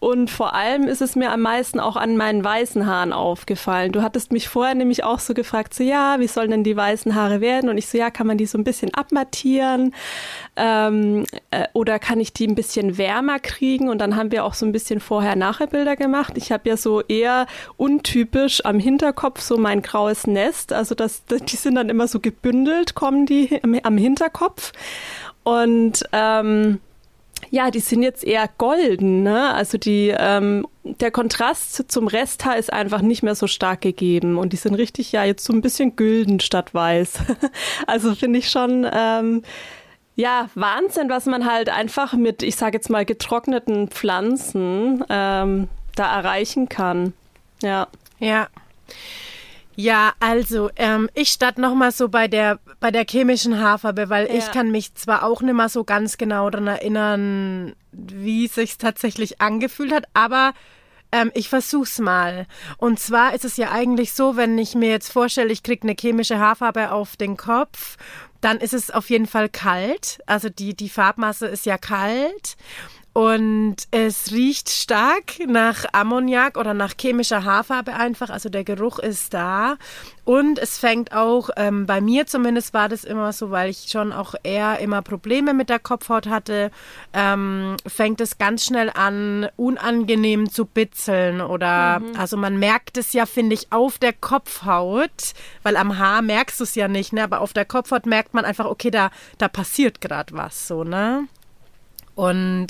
Und 0.00 0.30
vor 0.30 0.54
allem 0.54 0.86
ist 0.86 1.00
es 1.00 1.16
mir 1.16 1.32
am 1.32 1.40
meisten 1.40 1.80
auch 1.80 1.96
an 1.96 2.18
meinen 2.18 2.44
weißen 2.44 2.84
Haaren 2.84 3.14
aufgefallen. 3.14 3.90
Du 3.90 4.02
hattest 4.02 4.32
mich 4.32 4.48
vorher 4.50 4.74
nämlich 4.74 5.02
auch 5.02 5.18
so 5.18 5.32
gefragt, 5.32 5.72
so 5.72 5.82
ja, 5.82 6.20
wie 6.20 6.26
sollen 6.26 6.50
denn 6.50 6.62
die 6.62 6.76
weißen 6.76 7.14
Haare 7.14 7.40
werden? 7.40 7.70
Und 7.70 7.78
ich 7.78 7.86
so, 7.86 7.96
ja, 7.96 8.10
kann 8.10 8.26
man 8.26 8.36
die 8.36 8.44
so 8.44 8.58
ein 8.58 8.64
bisschen 8.64 8.92
abmattieren? 8.92 9.94
Ähm, 10.56 11.24
äh, 11.50 11.68
oder 11.72 11.98
kann 11.98 12.20
ich 12.20 12.34
die 12.34 12.46
ein 12.46 12.54
bisschen 12.54 12.98
wärmer 12.98 13.38
kriegen? 13.38 13.88
Und 13.88 13.98
dann 13.98 14.14
haben 14.14 14.30
wir 14.30 14.44
auch 14.44 14.52
so 14.52 14.66
ein 14.66 14.72
bisschen 14.72 15.00
Vorher-Nachher-Bilder 15.00 15.96
gemacht. 15.96 16.34
Ich 16.36 16.52
habe 16.52 16.68
ja 16.68 16.76
so 16.76 17.00
eher 17.00 17.46
untypisch 17.78 18.62
am 18.66 18.78
Hinterkopf 18.78 19.40
so 19.40 19.56
mein 19.56 19.80
graues 19.80 20.26
Nest. 20.26 20.74
Also 20.74 20.94
das, 20.94 21.24
die 21.24 21.56
sind 21.56 21.76
dann 21.76 21.88
immer 21.88 22.08
so 22.08 22.20
gebündelt, 22.20 22.94
kommen 22.94 23.24
die 23.24 23.43
am, 23.62 23.78
am 23.82 23.96
Hinterkopf. 23.96 24.72
Und 25.42 26.04
ähm, 26.12 26.80
ja, 27.50 27.70
die 27.70 27.80
sind 27.80 28.02
jetzt 28.02 28.24
eher 28.24 28.48
golden, 28.58 29.22
ne? 29.22 29.52
Also 29.54 29.78
die, 29.78 30.14
ähm, 30.16 30.66
der 30.82 31.10
Kontrast 31.10 31.90
zum 31.90 32.06
Resthaar 32.06 32.56
ist 32.56 32.72
einfach 32.72 33.02
nicht 33.02 33.22
mehr 33.22 33.34
so 33.34 33.46
stark 33.46 33.82
gegeben 33.82 34.38
und 34.38 34.52
die 34.52 34.56
sind 34.56 34.74
richtig 34.74 35.12
ja 35.12 35.24
jetzt 35.24 35.44
so 35.44 35.52
ein 35.52 35.60
bisschen 35.60 35.96
gülden 35.96 36.40
statt 36.40 36.74
weiß. 36.74 37.18
also 37.86 38.14
finde 38.14 38.38
ich 38.38 38.50
schon 38.50 38.86
ähm, 38.90 39.42
ja, 40.16 40.48
Wahnsinn, 40.54 41.08
was 41.08 41.26
man 41.26 41.44
halt 41.44 41.68
einfach 41.68 42.14
mit, 42.14 42.42
ich 42.42 42.56
sage 42.56 42.76
jetzt 42.76 42.88
mal, 42.88 43.04
getrockneten 43.04 43.88
Pflanzen 43.88 45.04
ähm, 45.08 45.68
da 45.96 46.16
erreichen 46.16 46.68
kann. 46.68 47.14
Ja. 47.62 47.88
Ja. 48.20 48.48
Ja, 49.76 50.12
also 50.20 50.70
ähm, 50.76 51.08
ich 51.14 51.30
starte 51.30 51.60
nochmal 51.60 51.92
so 51.92 52.08
bei 52.08 52.28
der 52.28 52.60
bei 52.80 52.90
der 52.90 53.04
chemischen 53.08 53.60
Haarfarbe, 53.60 54.08
weil 54.08 54.26
ja. 54.26 54.34
ich 54.34 54.50
kann 54.50 54.70
mich 54.70 54.94
zwar 54.94 55.24
auch 55.24 55.40
nicht 55.42 55.54
mal 55.54 55.68
so 55.68 55.84
ganz 55.84 56.16
genau 56.16 56.50
daran 56.50 56.68
erinnern, 56.68 57.74
wie 57.92 58.46
sich's 58.46 58.78
tatsächlich 58.78 59.40
angefühlt 59.40 59.92
hat, 59.92 60.04
aber 60.14 60.52
ähm, 61.12 61.30
ich 61.34 61.48
versuch's 61.48 61.98
mal. 61.98 62.46
Und 62.76 63.00
zwar 63.00 63.34
ist 63.34 63.44
es 63.44 63.56
ja 63.56 63.72
eigentlich 63.72 64.12
so, 64.12 64.36
wenn 64.36 64.58
ich 64.58 64.74
mir 64.74 64.90
jetzt 64.90 65.12
vorstelle, 65.12 65.52
ich 65.52 65.62
krieg 65.62 65.82
eine 65.82 65.96
chemische 65.98 66.38
Haarfarbe 66.38 66.92
auf 66.92 67.16
den 67.16 67.36
Kopf 67.36 67.96
dann 68.44 68.58
ist 68.58 68.74
es 68.74 68.90
auf 68.90 69.08
jeden 69.08 69.26
Fall 69.26 69.48
kalt. 69.48 70.18
Also 70.26 70.50
die, 70.50 70.76
die 70.76 70.90
Farbmasse 70.90 71.46
ist 71.46 71.64
ja 71.64 71.78
kalt. 71.78 72.56
Und 73.14 73.76
es 73.92 74.32
riecht 74.32 74.68
stark 74.70 75.38
nach 75.46 75.84
Ammoniak 75.92 76.56
oder 76.56 76.74
nach 76.74 76.94
chemischer 77.00 77.44
Haarfarbe 77.44 77.94
einfach. 77.94 78.28
Also 78.28 78.48
der 78.48 78.64
Geruch 78.64 78.98
ist 78.98 79.32
da. 79.32 79.76
Und 80.24 80.58
es 80.58 80.78
fängt 80.78 81.12
auch, 81.12 81.50
ähm, 81.56 81.86
bei 81.86 82.00
mir 82.00 82.26
zumindest 82.26 82.74
war 82.74 82.88
das 82.88 83.04
immer 83.04 83.32
so, 83.32 83.52
weil 83.52 83.70
ich 83.70 83.86
schon 83.88 84.12
auch 84.12 84.34
eher 84.42 84.80
immer 84.80 85.00
Probleme 85.00 85.54
mit 85.54 85.68
der 85.68 85.78
Kopfhaut 85.78 86.26
hatte, 86.26 86.72
ähm, 87.12 87.76
fängt 87.86 88.20
es 88.20 88.36
ganz 88.38 88.64
schnell 88.64 88.90
an, 88.90 89.46
unangenehm 89.54 90.50
zu 90.50 90.64
bitzeln. 90.66 91.40
Oder 91.40 92.00
mhm. 92.00 92.16
also 92.18 92.36
man 92.36 92.58
merkt 92.58 92.98
es 92.98 93.12
ja, 93.12 93.26
finde 93.26 93.54
ich, 93.54 93.70
auf 93.70 93.98
der 93.98 94.12
Kopfhaut, 94.12 95.34
weil 95.62 95.76
am 95.76 95.98
Haar 95.98 96.20
merkst 96.20 96.58
du 96.58 96.64
es 96.64 96.74
ja 96.74 96.88
nicht, 96.88 97.12
ne? 97.12 97.22
Aber 97.22 97.42
auf 97.42 97.52
der 97.52 97.64
Kopfhaut 97.64 98.06
merkt 98.06 98.34
man 98.34 98.44
einfach, 98.44 98.64
okay, 98.64 98.90
da, 98.90 99.12
da 99.38 99.46
passiert 99.46 100.00
gerade 100.00 100.34
was 100.34 100.66
so, 100.66 100.82
ne? 100.82 101.28
Und 102.14 102.66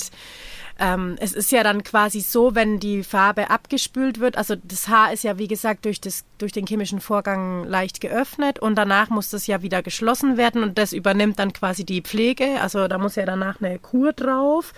ähm, 0.78 1.16
es 1.20 1.32
ist 1.32 1.52
ja 1.52 1.62
dann 1.62 1.84
quasi 1.84 2.20
so, 2.20 2.54
wenn 2.54 2.80
die 2.80 3.04
Farbe 3.04 3.50
abgespült 3.50 4.18
wird, 4.18 4.36
also 4.36 4.56
das 4.56 4.88
Haar 4.88 5.12
ist 5.12 5.22
ja 5.22 5.38
wie 5.38 5.46
gesagt 5.46 5.84
durch, 5.84 6.00
das, 6.00 6.24
durch 6.38 6.50
den 6.50 6.66
chemischen 6.66 7.00
Vorgang 7.00 7.64
leicht 7.64 8.00
geöffnet 8.00 8.58
und 8.58 8.74
danach 8.74 9.08
muss 9.08 9.30
das 9.30 9.46
ja 9.46 9.62
wieder 9.62 9.82
geschlossen 9.82 10.36
werden 10.36 10.62
und 10.62 10.76
das 10.76 10.92
übernimmt 10.92 11.38
dann 11.38 11.52
quasi 11.52 11.84
die 11.84 12.02
Pflege. 12.02 12.60
Also 12.60 12.88
da 12.88 12.98
muss 12.98 13.14
ja 13.14 13.24
danach 13.24 13.60
eine 13.60 13.78
Kur 13.78 14.12
drauf, 14.12 14.72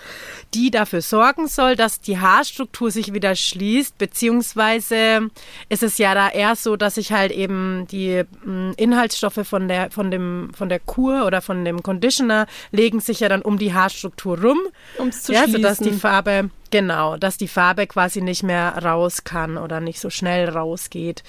die 0.53 0.69
dafür 0.69 1.01
sorgen 1.01 1.47
soll, 1.47 1.75
dass 1.75 1.99
die 1.99 2.19
Haarstruktur 2.19 2.91
sich 2.91 3.13
wieder 3.13 3.35
schließt, 3.35 3.97
beziehungsweise 3.97 5.29
ist 5.69 5.81
es 5.81 5.97
ja 5.97 6.13
da 6.13 6.29
eher 6.29 6.55
so, 6.55 6.75
dass 6.75 6.95
sich 6.95 7.11
halt 7.11 7.31
eben 7.31 7.87
die 7.91 8.23
mh, 8.45 8.73
Inhaltsstoffe 8.77 9.47
von 9.47 9.67
der, 9.67 9.89
von, 9.89 10.11
dem, 10.11 10.51
von 10.55 10.69
der 10.69 10.79
Kur 10.79 11.25
oder 11.25 11.41
von 11.41 11.65
dem 11.65 11.81
Conditioner 11.81 12.45
legen 12.71 12.99
sich 12.99 13.19
ja 13.19 13.29
dann 13.29 13.41
um 13.41 13.57
die 13.57 13.73
Haarstruktur 13.73 14.39
rum. 14.39 14.59
Um 14.99 15.07
es 15.07 15.23
zu 15.23 15.33
ja, 15.33 15.43
schließen. 15.43 15.86
Die 15.89 15.99
Farbe, 15.99 16.49
genau, 16.71 17.17
dass 17.17 17.37
die 17.37 17.47
Farbe 17.47 17.87
quasi 17.87 18.21
nicht 18.21 18.43
mehr 18.43 18.77
raus 18.83 19.23
kann 19.23 19.57
oder 19.57 19.79
nicht 19.79 19.99
so 19.99 20.09
schnell 20.09 20.49
rausgeht. 20.49 21.23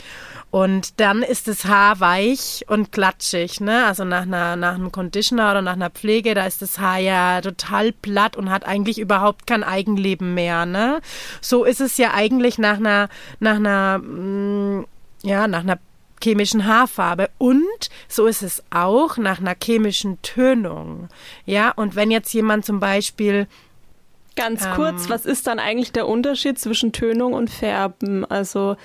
Und 0.50 1.00
dann 1.00 1.23
ist 1.23 1.47
das 1.47 1.67
Haar 1.67 2.00
weich 2.00 2.65
und 2.69 2.91
klatschig, 2.91 3.61
ne? 3.61 3.85
Also 3.85 4.05
nach 4.05 4.23
einer, 4.23 4.57
nach 4.57 4.75
einem 4.75 4.91
Conditioner 4.91 5.50
oder 5.50 5.62
nach 5.62 5.75
einer 5.75 5.91
Pflege, 5.91 6.35
da 6.35 6.47
ist 6.47 6.62
das 6.62 6.79
Haar 6.79 6.99
ja 6.99 7.41
total 7.41 7.93
platt 7.93 8.37
und 8.37 8.50
hat 8.50 8.67
eigentlich 8.67 8.99
überhaupt 8.99 9.47
kein 9.47 9.62
Eigenleben 9.62 10.35
mehr, 10.35 10.65
ne? 10.65 11.00
So 11.41 11.65
ist 11.65 11.81
es 11.81 11.99
ja 11.99 12.15
eigentlich 12.15 12.59
nach 12.59 12.79
einer, 12.79 13.09
nach 13.41 13.57
einer, 13.57 13.99
mm, 13.99 14.87
ja, 15.23 15.49
nach 15.49 15.61
einer 15.61 15.79
chemischen 16.23 16.67
Haarfarbe 16.67 17.31
und 17.38 17.91
so 18.09 18.27
ist 18.27 18.43
es 18.43 18.62
auch 18.71 19.19
nach 19.19 19.41
einer 19.41 19.55
chemischen 19.62 20.21
Tönung. 20.23 21.09
Ja, 21.45 21.71
und 21.71 21.97
wenn 21.97 22.11
jetzt 22.11 22.33
jemand 22.33 22.65
zum 22.65 22.81
Beispiel 22.81 23.47
Ganz 24.38 24.71
kurz, 24.76 25.04
Ähm. 25.04 25.11
was 25.11 25.26
ist 25.26 25.49
dann 25.49 25.59
eigentlich 25.59 25.90
der 25.90 26.07
Unterschied 26.07 26.61
zwischen 26.61 26.92
Tönung 26.92 27.33
und 27.33 27.50
Färben? 27.50 28.25
Also 28.25 28.76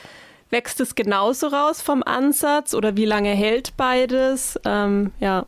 wächst 0.49 0.79
es 0.81 0.95
genauso 0.95 1.47
raus 1.47 1.81
vom 1.81 2.01
Ansatz 2.01 2.73
oder 2.73 2.97
wie 2.97 3.05
lange 3.05 3.29
hält 3.29 3.77
beides? 3.77 4.59
Ähm, 4.65 5.11
ja. 5.19 5.45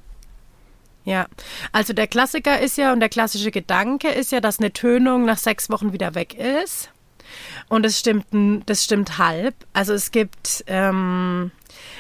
Ja, 1.06 1.26
also 1.72 1.94
der 1.94 2.08
Klassiker 2.08 2.60
ist 2.60 2.78
ja 2.78 2.94
und 2.94 3.00
der 3.00 3.10
klassische 3.10 3.50
Gedanke 3.50 4.10
ist 4.10 4.32
ja, 4.32 4.42
dass 4.42 4.60
eine 4.60 4.74
Tönung 4.74 5.26
nach 5.26 5.38
sechs 5.38 5.70
Wochen 5.72 5.92
wieder 5.92 6.14
weg 6.14 6.36
ist. 6.36 6.90
Und 7.68 7.84
das 7.84 8.00
stimmt, 8.00 8.26
das 8.68 8.84
stimmt 8.84 9.18
halb. 9.18 9.56
Also 9.74 9.94
es 9.94 10.12
gibt, 10.12 10.64
ähm, 10.68 11.52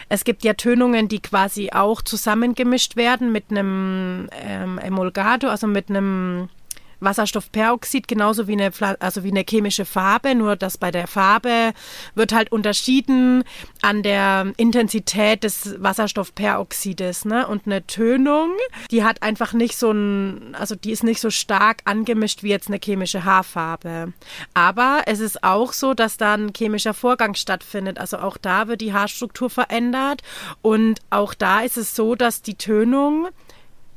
es 0.10 0.24
gibt 0.24 0.44
ja 0.44 0.54
Tönungen, 0.54 1.08
die 1.08 1.20
quasi 1.22 1.72
auch 1.72 2.04
zusammengemischt 2.04 2.96
werden 2.98 3.32
mit 3.32 3.46
einem 3.50 4.30
ähm, 4.32 4.78
Emulgator, 4.78 5.50
also 5.50 5.66
mit 5.66 5.90
einem 5.90 6.50
Wasserstoffperoxid, 7.00 8.08
genauso 8.08 8.48
wie 8.48 8.54
eine, 8.54 8.72
also 9.00 9.24
wie 9.24 9.32
eine 9.32 9.44
chemische 9.48 9.86
Farbe, 9.86 10.36
nur 10.36 10.56
dass 10.56 10.78
bei 10.78 10.92
der 10.92 11.08
Farbe 11.08 11.74
wird 12.16 12.34
halt 12.34 12.52
unterschieden 12.52 13.44
an 13.82 14.04
der 14.04 14.54
Intensität 14.58 15.44
des 15.44 15.76
Wasserstoffperoxides. 15.82 17.26
Ne? 17.26 17.48
Und 17.48 17.66
eine 17.66 17.86
Tönung, 17.86 18.52
die 18.92 19.04
hat 19.04 19.24
einfach 19.24 19.54
nicht 19.54 19.78
so 19.78 19.92
ein, 19.92 20.56
also 20.56 20.76
die 20.76 20.92
ist 20.92 21.04
nicht 21.04 21.22
so 21.22 21.30
stark 21.30 21.82
angemischt 21.86 22.44
wie 22.44 22.50
jetzt 22.50 22.68
eine 22.68 22.80
chemische 22.84 23.26
Haarfarbe. 23.26 24.14
Aber 24.54 25.04
es 25.06 25.20
ist 25.20 25.44
auch 25.44 25.74
so, 25.74 25.94
dass 25.94 26.18
da 26.18 26.34
ein 26.34 26.54
chemischer 26.56 26.94
Vorgang 26.94 27.36
stattfindet. 27.36 28.00
Also 28.00 28.18
auch 28.18 28.38
da 28.38 28.68
wird 28.68 28.82
die 28.82 28.94
Haarstruktur 28.94 29.50
verändert. 29.50 30.22
Und 30.62 31.00
auch 31.10 31.34
da 31.34 31.62
ist 31.62 31.78
es 31.78 31.96
so, 31.96 32.16
dass 32.16 32.42
die 32.42 32.56
Tönung 32.56 33.30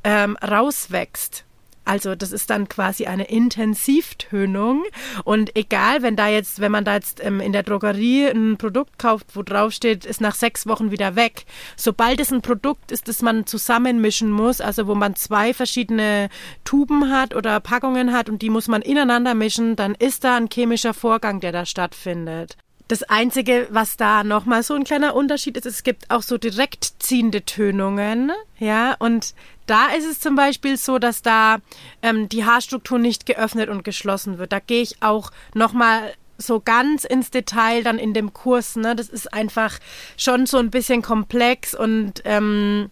ähm, 0.04 0.36
rauswächst. 0.36 1.44
Also 1.88 2.14
das 2.14 2.32
ist 2.32 2.50
dann 2.50 2.68
quasi 2.68 3.06
eine 3.06 3.30
Intensivtönung 3.30 4.84
und 5.24 5.56
egal, 5.56 6.02
wenn 6.02 6.16
da 6.16 6.28
jetzt, 6.28 6.60
wenn 6.60 6.70
man 6.70 6.84
da 6.84 6.96
jetzt 6.96 7.24
ähm, 7.24 7.40
in 7.40 7.52
der 7.52 7.62
Drogerie 7.62 8.26
ein 8.26 8.58
Produkt 8.58 8.98
kauft, 8.98 9.28
wo 9.34 9.42
drauf 9.42 9.72
steht, 9.72 10.04
ist 10.04 10.20
nach 10.20 10.34
sechs 10.34 10.66
Wochen 10.66 10.90
wieder 10.90 11.16
weg. 11.16 11.46
Sobald 11.76 12.20
es 12.20 12.30
ein 12.30 12.42
Produkt 12.42 12.92
ist, 12.92 13.08
das 13.08 13.22
man 13.22 13.46
zusammenmischen 13.46 14.30
muss, 14.30 14.60
also 14.60 14.86
wo 14.86 14.94
man 14.94 15.16
zwei 15.16 15.54
verschiedene 15.54 16.28
Tuben 16.62 17.10
hat 17.10 17.34
oder 17.34 17.58
Packungen 17.58 18.12
hat 18.12 18.28
und 18.28 18.42
die 18.42 18.50
muss 18.50 18.68
man 18.68 18.82
ineinander 18.82 19.34
mischen, 19.34 19.74
dann 19.74 19.94
ist 19.94 20.24
da 20.24 20.36
ein 20.36 20.50
chemischer 20.52 20.92
Vorgang, 20.92 21.40
der 21.40 21.52
da 21.52 21.64
stattfindet. 21.64 22.58
Das 22.88 23.02
Einzige, 23.02 23.66
was 23.70 23.96
da 23.96 24.24
nochmal 24.24 24.62
so 24.62 24.74
ein 24.74 24.84
kleiner 24.84 25.14
Unterschied 25.14 25.56
ist, 25.56 25.64
es 25.66 25.82
gibt 25.82 26.10
auch 26.10 26.22
so 26.22 26.36
direkt 26.36 26.84
ziehende 26.98 27.46
Tönungen, 27.46 28.30
ja, 28.58 28.94
und 28.98 29.34
da 29.68 29.88
ist 29.88 30.06
es 30.06 30.20
zum 30.20 30.34
Beispiel 30.34 30.76
so, 30.76 30.98
dass 30.98 31.22
da 31.22 31.58
ähm, 32.02 32.28
die 32.28 32.44
Haarstruktur 32.44 32.98
nicht 32.98 33.26
geöffnet 33.26 33.68
und 33.68 33.84
geschlossen 33.84 34.38
wird. 34.38 34.52
Da 34.52 34.60
gehe 34.60 34.82
ich 34.82 35.02
auch 35.02 35.30
nochmal 35.54 36.14
so 36.38 36.60
ganz 36.60 37.04
ins 37.04 37.30
Detail 37.30 37.82
dann 37.82 37.98
in 37.98 38.14
dem 38.14 38.32
Kurs, 38.32 38.76
ne, 38.76 38.94
das 38.94 39.08
ist 39.08 39.32
einfach 39.34 39.78
schon 40.16 40.46
so 40.46 40.58
ein 40.58 40.70
bisschen 40.70 41.02
komplex 41.02 41.74
und 41.74 42.22
ähm, 42.24 42.90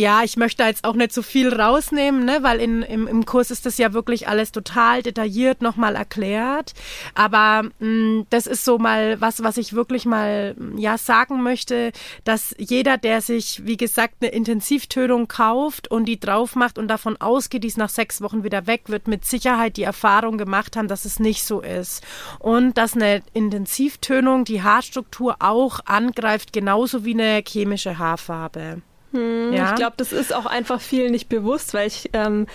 ja, 0.00 0.22
ich 0.24 0.38
möchte 0.38 0.62
jetzt 0.62 0.84
auch 0.84 0.94
nicht 0.94 1.12
so 1.12 1.20
viel 1.20 1.52
rausnehmen, 1.52 2.24
ne, 2.24 2.38
weil 2.40 2.58
in, 2.58 2.82
im, 2.82 3.06
im 3.06 3.26
Kurs 3.26 3.50
ist 3.50 3.66
das 3.66 3.76
ja 3.76 3.92
wirklich 3.92 4.28
alles 4.28 4.50
total 4.50 5.02
detailliert 5.02 5.60
nochmal 5.60 5.94
erklärt. 5.94 6.72
Aber 7.14 7.68
mh, 7.78 8.24
das 8.30 8.46
ist 8.46 8.64
so 8.64 8.78
mal 8.78 9.20
was, 9.20 9.42
was 9.42 9.58
ich 9.58 9.74
wirklich 9.74 10.06
mal 10.06 10.56
ja 10.76 10.96
sagen 10.96 11.42
möchte, 11.42 11.92
dass 12.24 12.54
jeder, 12.58 12.96
der 12.96 13.20
sich, 13.20 13.66
wie 13.66 13.76
gesagt, 13.76 14.14
eine 14.22 14.30
Intensivtönung 14.30 15.28
kauft 15.28 15.90
und 15.90 16.06
die 16.06 16.18
drauf 16.18 16.56
macht 16.56 16.78
und 16.78 16.88
davon 16.88 17.18
ausgeht, 17.18 17.62
die 17.64 17.68
ist 17.68 17.76
nach 17.76 17.90
sechs 17.90 18.22
Wochen 18.22 18.42
wieder 18.42 18.66
weg, 18.66 18.84
wird 18.86 19.06
mit 19.06 19.26
Sicherheit 19.26 19.76
die 19.76 19.82
Erfahrung 19.82 20.38
gemacht 20.38 20.76
haben, 20.76 20.88
dass 20.88 21.04
es 21.04 21.20
nicht 21.20 21.44
so 21.44 21.60
ist. 21.60 22.02
Und 22.38 22.78
dass 22.78 22.94
eine 22.94 23.22
Intensivtönung 23.34 24.46
die 24.46 24.62
Haarstruktur 24.62 25.36
auch 25.40 25.80
angreift, 25.84 26.54
genauso 26.54 27.04
wie 27.04 27.12
eine 27.12 27.42
chemische 27.46 27.98
Haarfarbe. 27.98 28.80
Ja. 29.12 29.70
Ich 29.70 29.76
glaube, 29.76 29.94
das 29.96 30.12
ist 30.12 30.34
auch 30.34 30.46
einfach 30.46 30.80
vielen 30.80 31.10
nicht 31.10 31.28
bewusst, 31.28 31.74
weil 31.74 31.88
ich 31.88 32.10
ähm, 32.12 32.46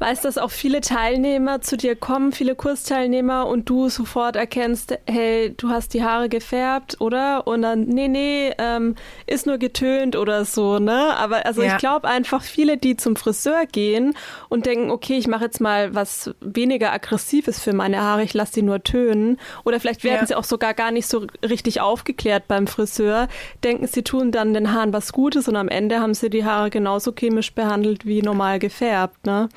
weiß, 0.00 0.22
dass 0.22 0.38
auch 0.38 0.50
viele 0.50 0.80
Teilnehmer 0.80 1.60
zu 1.60 1.76
dir 1.76 1.94
kommen, 1.94 2.32
viele 2.32 2.54
Kursteilnehmer 2.54 3.46
und 3.46 3.68
du 3.68 3.88
sofort 3.90 4.34
erkennst, 4.34 4.98
hey, 5.06 5.54
du 5.56 5.68
hast 5.68 5.92
die 5.94 6.02
Haare 6.02 6.28
gefärbt, 6.30 7.00
oder? 7.00 7.46
Und 7.46 7.62
dann, 7.62 7.82
nee, 7.82 8.08
nee, 8.08 8.50
ähm, 8.58 8.94
ist 9.26 9.46
nur 9.46 9.58
getönt 9.58 10.16
oder 10.16 10.44
so, 10.46 10.78
ne? 10.78 11.14
Aber 11.16 11.44
also 11.44 11.62
Ja. 11.62 11.72
ich 11.74 11.78
glaube 11.78 12.08
einfach 12.08 12.42
viele, 12.42 12.78
die 12.78 12.96
zum 12.96 13.14
Friseur 13.14 13.66
gehen 13.70 14.14
und 14.48 14.64
denken, 14.66 14.90
okay, 14.90 15.18
ich 15.18 15.28
mache 15.28 15.44
jetzt 15.44 15.60
mal 15.60 15.94
was 15.94 16.30
weniger 16.40 16.92
aggressives 16.92 17.60
für 17.60 17.74
meine 17.74 18.00
Haare, 18.00 18.22
ich 18.22 18.32
lasse 18.32 18.54
die 18.54 18.62
nur 18.62 18.82
tönen. 18.82 19.38
Oder 19.64 19.80
vielleicht 19.80 20.02
werden 20.02 20.20
Ja. 20.20 20.26
sie 20.26 20.34
auch 20.34 20.44
sogar 20.44 20.72
gar 20.72 20.90
nicht 20.92 21.06
so 21.08 21.26
richtig 21.46 21.80
aufgeklärt 21.82 22.48
beim 22.48 22.66
Friseur, 22.66 23.28
denken, 23.62 23.86
sie 23.86 24.02
tun 24.02 24.32
dann 24.32 24.54
den 24.54 24.72
Haaren 24.72 24.94
was 24.94 25.12
Gutes 25.12 25.46
und 25.46 25.56
am 25.56 25.68
Ende 25.68 26.00
haben 26.00 26.14
sie 26.14 26.30
die 26.30 26.44
Haare 26.46 26.70
genauso 26.70 27.12
chemisch 27.12 27.52
behandelt 27.52 28.06
wie 28.06 28.22
normal 28.22 28.58
gefärbt, 28.58 29.26
ne? 29.26 29.50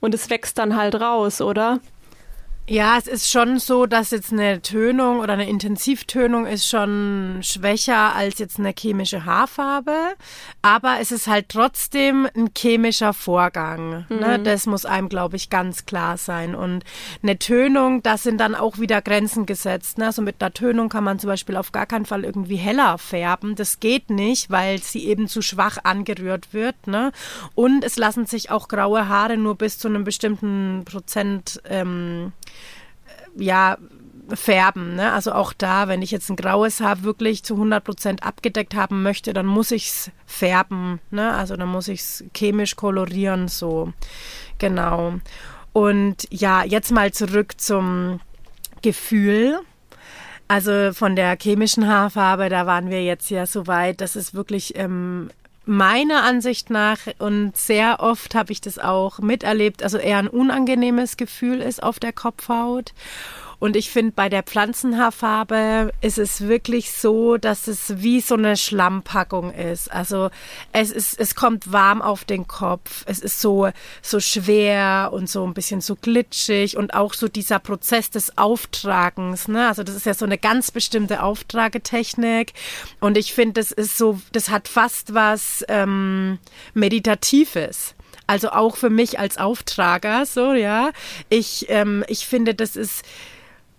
Und 0.00 0.14
es 0.14 0.30
wächst 0.30 0.58
dann 0.58 0.76
halt 0.76 0.94
raus, 0.94 1.40
oder? 1.40 1.80
Ja, 2.68 2.96
es 2.96 3.08
ist 3.08 3.28
schon 3.28 3.58
so, 3.58 3.86
dass 3.86 4.12
jetzt 4.12 4.32
eine 4.32 4.62
Tönung 4.62 5.18
oder 5.18 5.32
eine 5.32 5.48
Intensivtönung 5.48 6.46
ist 6.46 6.68
schon 6.68 7.40
schwächer 7.42 8.14
als 8.14 8.38
jetzt 8.38 8.60
eine 8.60 8.72
chemische 8.78 9.24
Haarfarbe, 9.24 9.96
aber 10.62 10.98
es 11.00 11.10
ist 11.10 11.26
halt 11.26 11.48
trotzdem 11.48 12.28
ein 12.36 12.50
chemischer 12.56 13.12
Vorgang. 13.12 14.06
Ne? 14.08 14.38
Das 14.38 14.66
muss 14.66 14.84
einem, 14.84 15.08
glaube 15.08 15.34
ich, 15.34 15.50
ganz 15.50 15.84
klar 15.84 16.16
sein. 16.16 16.54
Und 16.54 16.84
eine 17.24 17.40
Tönung, 17.40 18.04
da 18.04 18.16
sind 18.16 18.38
dann 18.38 18.54
auch 18.54 18.78
wieder 18.78 19.02
Grenzen 19.02 19.46
gesetzt. 19.46 19.98
Ne? 19.98 20.06
Also 20.06 20.22
mit 20.22 20.36
einer 20.40 20.54
Tönung 20.54 20.88
kann 20.88 21.02
man 21.02 21.18
zum 21.18 21.26
Beispiel 21.26 21.56
auf 21.56 21.72
gar 21.72 21.86
keinen 21.86 22.06
Fall 22.06 22.24
irgendwie 22.24 22.54
heller 22.54 22.98
färben. 22.98 23.56
Das 23.56 23.80
geht 23.80 24.10
nicht, 24.10 24.48
weil 24.48 24.78
sie 24.78 25.06
eben 25.08 25.26
zu 25.26 25.42
schwach 25.42 25.78
angerührt 25.82 26.54
wird. 26.54 26.86
Ne? 26.86 27.10
Und 27.56 27.82
es 27.82 27.96
lassen 27.96 28.26
sich 28.26 28.52
auch 28.52 28.68
graue 28.68 29.08
Haare 29.08 29.36
nur 29.36 29.56
bis 29.56 29.76
zu 29.76 29.88
einem 29.88 30.04
bestimmten 30.04 30.84
Prozent 30.84 31.60
ähm, 31.64 32.32
ja, 33.36 33.78
färben. 34.36 34.96
Ne? 34.96 35.12
Also 35.12 35.32
auch 35.32 35.52
da, 35.52 35.88
wenn 35.88 36.02
ich 36.02 36.10
jetzt 36.10 36.30
ein 36.30 36.36
graues 36.36 36.80
Haar 36.80 37.02
wirklich 37.02 37.42
zu 37.42 37.54
100 37.54 37.82
Prozent 37.82 38.22
abgedeckt 38.22 38.74
haben 38.74 39.02
möchte, 39.02 39.32
dann 39.32 39.46
muss 39.46 39.70
ich 39.70 39.88
es 39.88 40.10
färben. 40.26 41.00
Ne? 41.10 41.32
Also 41.32 41.56
dann 41.56 41.68
muss 41.68 41.88
ich 41.88 42.00
es 42.00 42.24
chemisch 42.34 42.76
kolorieren, 42.76 43.48
so. 43.48 43.92
Genau. 44.58 45.14
Und 45.72 46.26
ja, 46.30 46.64
jetzt 46.64 46.90
mal 46.90 47.12
zurück 47.12 47.60
zum 47.60 48.20
Gefühl. 48.82 49.60
Also 50.48 50.92
von 50.92 51.14
der 51.14 51.36
chemischen 51.40 51.86
Haarfarbe, 51.86 52.48
da 52.48 52.66
waren 52.66 52.90
wir 52.90 53.04
jetzt 53.04 53.30
ja 53.30 53.46
so 53.46 53.68
weit, 53.68 54.00
dass 54.00 54.16
es 54.16 54.34
wirklich 54.34 54.76
ähm, 54.76 55.30
meiner 55.64 56.22
Ansicht 56.22 56.70
nach 56.70 56.98
und 57.18 57.56
sehr 57.56 58.00
oft 58.00 58.34
habe 58.34 58.52
ich 58.52 58.60
das 58.60 58.78
auch 58.78 59.18
miterlebt, 59.18 59.82
also 59.82 59.98
eher 59.98 60.18
ein 60.18 60.28
unangenehmes 60.28 61.16
Gefühl 61.16 61.60
ist 61.60 61.82
auf 61.82 61.98
der 61.98 62.12
Kopfhaut. 62.12 62.92
Und 63.60 63.76
ich 63.76 63.90
finde, 63.90 64.12
bei 64.12 64.30
der 64.30 64.42
Pflanzenhaarfarbe 64.42 65.92
ist 66.00 66.18
es 66.18 66.48
wirklich 66.48 66.92
so, 66.92 67.36
dass 67.36 67.68
es 67.68 68.02
wie 68.02 68.20
so 68.22 68.34
eine 68.34 68.56
Schlammpackung 68.56 69.52
ist. 69.52 69.92
Also 69.92 70.30
es 70.72 70.90
ist, 70.90 71.20
es 71.20 71.34
kommt 71.34 71.70
warm 71.70 72.00
auf 72.00 72.24
den 72.24 72.48
Kopf. 72.48 73.04
Es 73.06 73.18
ist 73.18 73.40
so, 73.40 73.68
so 74.00 74.18
schwer 74.18 75.10
und 75.12 75.28
so 75.28 75.46
ein 75.46 75.52
bisschen 75.52 75.82
so 75.82 75.94
glitschig 75.94 76.78
und 76.78 76.94
auch 76.94 77.12
so 77.12 77.28
dieser 77.28 77.58
Prozess 77.58 78.08
des 78.08 78.38
Auftragens. 78.38 79.46
Ne? 79.46 79.68
Also 79.68 79.82
das 79.82 79.94
ist 79.94 80.06
ja 80.06 80.14
so 80.14 80.24
eine 80.24 80.38
ganz 80.38 80.70
bestimmte 80.70 81.22
Auftragetechnik. 81.22 82.54
Und 82.98 83.18
ich 83.18 83.34
finde, 83.34 83.60
das 83.60 83.72
ist 83.72 83.98
so, 83.98 84.18
das 84.32 84.48
hat 84.48 84.68
fast 84.68 85.12
was 85.12 85.64
ähm, 85.68 86.38
Meditatives. 86.72 87.94
Also 88.26 88.50
auch 88.50 88.76
für 88.76 88.90
mich 88.90 89.18
als 89.18 89.36
Auftrager, 89.36 90.24
so 90.24 90.54
ja. 90.54 90.92
Ich, 91.28 91.66
ähm, 91.68 92.04
ich 92.08 92.26
finde, 92.26 92.54
das 92.54 92.76
ist 92.76 93.04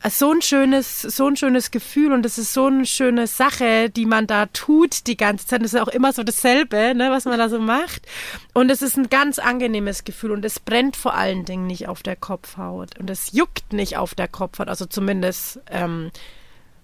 so 0.10 0.32
ein 0.32 0.42
schönes, 0.42 1.02
so 1.02 1.28
ein 1.28 1.36
schönes 1.36 1.70
Gefühl 1.72 2.12
und 2.12 2.24
das 2.24 2.38
ist 2.38 2.54
so 2.54 2.66
eine 2.66 2.86
schöne 2.86 3.28
Sache, 3.28 3.90
die 3.90 4.06
man 4.06 4.26
da 4.26 4.48
tut 4.48 5.06
die 5.08 5.18
ganze 5.18 5.46
Zeit. 5.46 5.62
Das 5.62 5.74
ist 5.74 5.80
auch 5.80 5.88
immer 5.88 6.12
so 6.12 6.24
dasselbe, 6.24 6.94
ne, 6.96 7.12
was 7.12 7.26
man 7.26 7.38
da 7.38 7.50
so 7.50 7.60
macht. 7.60 8.08
Und 8.54 8.72
es 8.72 8.82
ist 8.82 8.98
ein 8.98 9.10
ganz 9.10 9.38
angenehmes 9.38 10.04
Gefühl 10.04 10.32
und 10.32 10.44
es 10.44 10.60
brennt 10.60 10.96
vor 10.96 11.14
allen 11.14 11.46
Dingen 11.46 11.68
nicht 11.68 11.88
auf 11.88 12.02
der 12.02 12.16
Kopfhaut 12.16 12.98
und 13.00 13.10
es 13.10 13.32
juckt 13.32 13.74
nicht 13.74 13.98
auf 13.98 14.16
der 14.16 14.28
Kopfhaut. 14.28 14.70
Also 14.70 14.86
zumindest 14.86 15.60
ähm, 15.70 16.12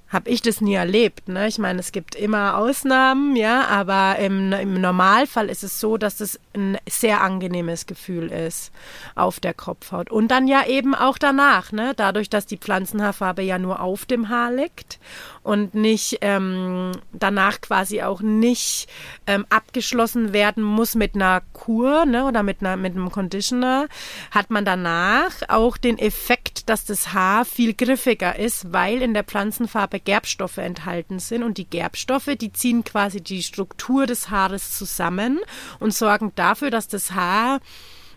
habe 0.10 0.30
ich 0.30 0.42
das 0.42 0.62
nie 0.62 0.76
erlebt. 0.76 1.28
Ne? 1.28 1.48
Ich 1.48 1.58
meine, 1.58 1.80
es 1.80 1.92
gibt 1.92 2.16
immer 2.16 2.58
Ausnahmen, 2.58 3.36
ja, 3.36 3.66
aber 3.68 4.18
im, 4.20 4.54
im 4.54 4.80
Normalfall 4.80 5.50
ist 5.50 5.64
es 5.64 5.80
so, 5.80 5.98
dass 5.98 6.22
es 6.22 6.40
ein 6.56 6.78
sehr 6.88 7.22
angenehmes 7.22 7.88
Gefühl 7.88 8.32
ist 8.32 8.72
auf 9.16 9.40
der 9.40 9.54
Kopfhaut. 9.54 10.10
Und 10.10 10.30
dann 10.30 10.48
ja 10.48 10.66
eben 10.66 10.96
auch 10.96 11.18
danach, 11.18 11.72
ne? 11.72 11.94
dadurch, 11.96 12.30
dass 12.30 12.46
die 12.46 12.58
Pflanzenhaarfarbe 12.58 13.42
ja 13.42 13.60
nur 13.60 13.82
auf 13.82 14.06
dem 14.06 14.30
Haar 14.30 14.52
liegt 14.52 15.00
und 15.48 15.76
nicht 15.76 16.18
ähm, 16.20 16.92
danach 17.14 17.62
quasi 17.62 18.02
auch 18.02 18.20
nicht 18.20 18.90
ähm, 19.28 19.46
abgeschlossen 19.50 20.34
werden 20.34 20.62
muss 20.62 20.94
mit 20.94 21.16
einer 21.16 21.42
Kur 21.54 22.06
ne, 22.06 22.26
oder 22.26 22.44
mit, 22.44 22.60
einer, 22.60 22.76
mit 22.76 22.98
einem 22.98 23.10
Conditioner, 23.10 23.88
hat 24.32 24.50
man 24.52 24.66
danach 24.66 25.32
auch 25.48 25.78
den 25.78 26.00
Effekt, 26.00 26.68
dass 26.68 26.84
das 26.84 27.14
Haar 27.14 27.46
viel 27.46 27.74
griffiger 27.74 28.38
ist, 28.38 28.74
weil 28.74 29.02
in 29.02 29.14
der 29.14 29.24
Pflanzenfarbe 29.24 30.02
Gerbstoffe 30.02 30.58
enthalten 30.58 31.20
sind 31.20 31.44
und 31.44 31.58
die 31.58 31.70
Gerbstoffe, 31.70 32.36
die 32.42 32.52
ziehen 32.52 32.84
quasi 32.84 33.22
die 33.22 33.42
Struktur 33.42 34.06
des 34.06 34.30
Haares 34.30 34.78
zusammen 34.78 35.40
und 35.80 35.94
sorgen 35.94 36.34
dafür, 36.36 36.72
dass 36.72 36.90
das 36.90 37.12
Haar 37.12 37.62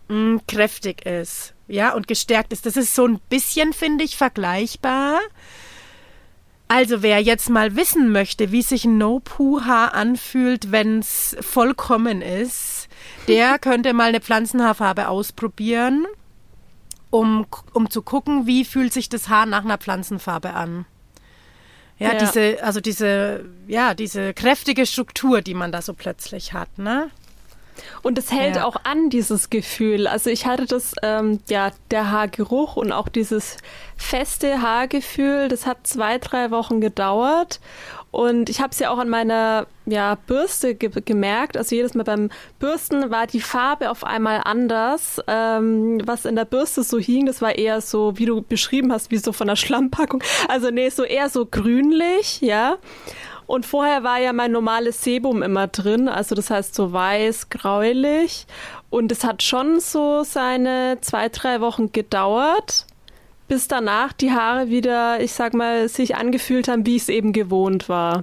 mh, 0.09 0.17
mm, 0.17 0.41
kräftig 0.49 1.07
ist. 1.07 1.55
Ja, 1.69 1.95
und 1.95 2.09
gestärkt 2.09 2.53
ist. 2.53 2.67
Das 2.67 2.77
ist 2.77 2.97
so 2.97 3.07
ein 3.07 3.21
bisschen, 3.29 3.73
finde 3.73 4.03
ich, 4.03 4.17
vergleichbar 4.17 5.21
also 6.71 7.03
wer 7.03 7.21
jetzt 7.21 7.51
mal 7.51 7.75
wissen 7.75 8.13
möchte, 8.13 8.53
wie 8.53 8.63
sich 8.63 8.85
ein 8.85 8.97
No-Poo-Haar 8.97 9.93
anfühlt, 9.93 10.71
wenn 10.71 11.01
es 11.01 11.37
vollkommen 11.41 12.23
ist, 12.23 12.89
der 13.27 13.59
könnte 13.61 13.93
mal 13.93 14.11
eine 14.11 14.21
Pflanzenhaarfarbe 14.21 15.09
ausprobieren, 15.09 16.07
um, 17.11 17.45
um 17.73 17.91
zu 17.91 18.03
gucken, 18.03 18.47
wie 18.47 18.65
fühlt 18.65 18.93
sich 18.93 19.09
das 19.09 19.29
Haar 19.29 19.47
nach 19.47 19.65
einer 19.65 19.79
Pflanzenfarbe 19.79 20.55
an. 20.55 20.87
Ja, 21.99 22.13
ja, 22.13 22.19
diese, 22.21 22.63
also 22.63 22.81
diese, 22.81 23.47
ja, 23.67 23.95
diese 23.95 24.33
kräftige 24.33 24.87
Struktur, 24.87 25.41
die 25.41 25.55
man 25.55 25.73
da 25.73 25.83
so 25.83 25.93
plötzlich 25.93 26.53
hat, 26.53 26.79
ne? 26.79 27.11
Und 28.03 28.19
es 28.19 28.33
hält 28.33 28.57
ja. 28.57 28.65
auch 28.65 28.77
an, 28.85 29.11
dieses 29.11 29.51
Gefühl. 29.51 30.07
Also 30.07 30.31
ich 30.31 30.47
hatte 30.47 30.67
das, 30.67 30.95
ähm, 31.03 31.41
ja, 31.49 31.71
der 31.91 32.11
Haargeruch 32.11 32.77
und 32.77 32.93
auch 32.93 33.09
dieses 33.09 33.57
feste 33.97 34.63
Haargefühl, 34.63 35.49
das 35.49 35.67
hat 35.67 35.87
zwei, 35.87 36.19
drei 36.19 36.51
Wochen 36.51 36.81
gedauert. 36.81 37.61
Und 38.11 38.51
ich 38.51 38.61
habe 38.61 38.71
es 38.73 38.79
ja 38.81 38.91
auch 38.91 38.99
an 38.99 39.09
meiner 39.09 39.67
ja, 39.87 40.17
Bürste 40.27 40.75
ge 40.75 40.91
gemerkt. 41.05 41.57
Also 41.57 41.77
jedes 41.77 41.95
Mal 41.95 42.03
beim 42.03 42.31
Bürsten 42.59 43.11
war 43.11 43.27
die 43.27 43.41
Farbe 43.41 43.91
auf 43.91 44.03
einmal 44.03 44.41
anders. 44.45 45.21
Ähm, 45.29 46.01
was 46.05 46.25
in 46.25 46.35
der 46.35 46.45
Bürste 46.45 46.83
so 46.83 46.99
hing, 46.99 47.27
das 47.27 47.41
war 47.41 47.57
eher 47.57 47.81
so, 47.81 48.19
wie 48.19 48.27
du 48.27 48.43
beschrieben 48.43 48.93
hast, 48.93 49.13
wie 49.13 49.19
so 49.19 49.33
von 49.33 49.47
der 49.47 49.57
Schlammpackung. 49.57 50.23
Also 50.49 50.71
nee, 50.71 50.89
so 50.89 51.05
eher 51.05 51.29
so 51.29 51.47
grünlich, 51.47 52.41
ja. 52.41 52.79
Und 53.51 53.67
vorher 53.67 54.05
war 54.05 54.21
ja 54.21 54.33
mein 54.33 54.53
normales 54.53 55.03
Sebum 55.03 55.43
immer 55.43 55.67
drin, 55.67 56.07
also 56.07 56.37
das 56.37 56.51
heißt 56.51 56.73
so 56.73 56.93
weiß, 56.93 57.51
gräulich. 57.51 58.47
Und 58.91 59.11
es 59.11 59.25
hat 59.25 59.43
schon 59.43 59.81
so 59.81 60.23
seine 60.23 60.99
zwei, 61.01 61.29
drei 61.31 61.61
Wochen 61.61 61.91
gedauert, 61.91 62.87
bis 63.49 63.67
danach 63.67 64.13
die 64.13 64.31
Haare 64.31 64.69
wieder, 64.69 65.21
ich 65.21 65.33
sag 65.33 65.55
mal, 65.55 65.89
sich 65.89 66.15
angefühlt 66.15 66.69
haben, 66.69 66.87
wie 66.87 66.95
es 66.95 67.09
eben 67.09 67.33
gewohnt 67.33 67.89
war. 67.89 68.23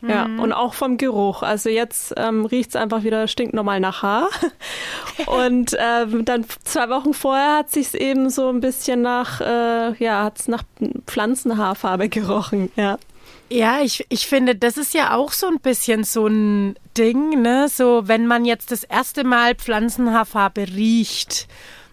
Mhm. 0.00 0.08
Ja, 0.08 0.24
und 0.24 0.54
auch 0.54 0.72
vom 0.72 0.96
Geruch. 0.96 1.42
Also 1.42 1.68
jetzt 1.68 2.14
ähm, 2.16 2.46
riecht 2.46 2.70
es 2.70 2.76
einfach 2.76 3.02
wieder 3.02 3.28
stinknormal 3.28 3.78
nach 3.78 4.02
Haar. 4.02 4.30
und 5.26 5.76
ähm, 5.78 6.24
dann 6.24 6.46
zwei 6.64 6.88
Wochen 6.88 7.12
vorher 7.12 7.58
hat 7.58 7.70
sich 7.70 7.92
eben 7.92 8.30
so 8.30 8.48
ein 8.48 8.60
bisschen 8.60 9.02
nach, 9.02 9.42
äh, 9.42 9.92
ja, 10.02 10.24
hat 10.24 10.40
es 10.40 10.48
nach 10.48 10.62
Pflanzenhaarfarbe 11.06 12.08
gerochen, 12.08 12.72
ja. 12.74 12.96
Ja, 13.52 13.82
ich, 13.82 14.06
ich 14.08 14.26
finde, 14.26 14.56
das 14.56 14.78
ist 14.78 14.94
ja 14.94 15.14
auch 15.14 15.30
so 15.32 15.46
ein 15.46 15.60
bisschen 15.60 16.04
so 16.04 16.26
ein 16.26 16.74
Ding, 16.96 17.42
ne? 17.42 17.68
So, 17.68 18.08
wenn 18.08 18.26
man 18.26 18.46
jetzt 18.46 18.70
das 18.70 18.82
erste 18.82 19.24
Mal 19.24 19.54
Pflanzenhaarfarbe 19.54 20.68
riecht, 20.68 21.48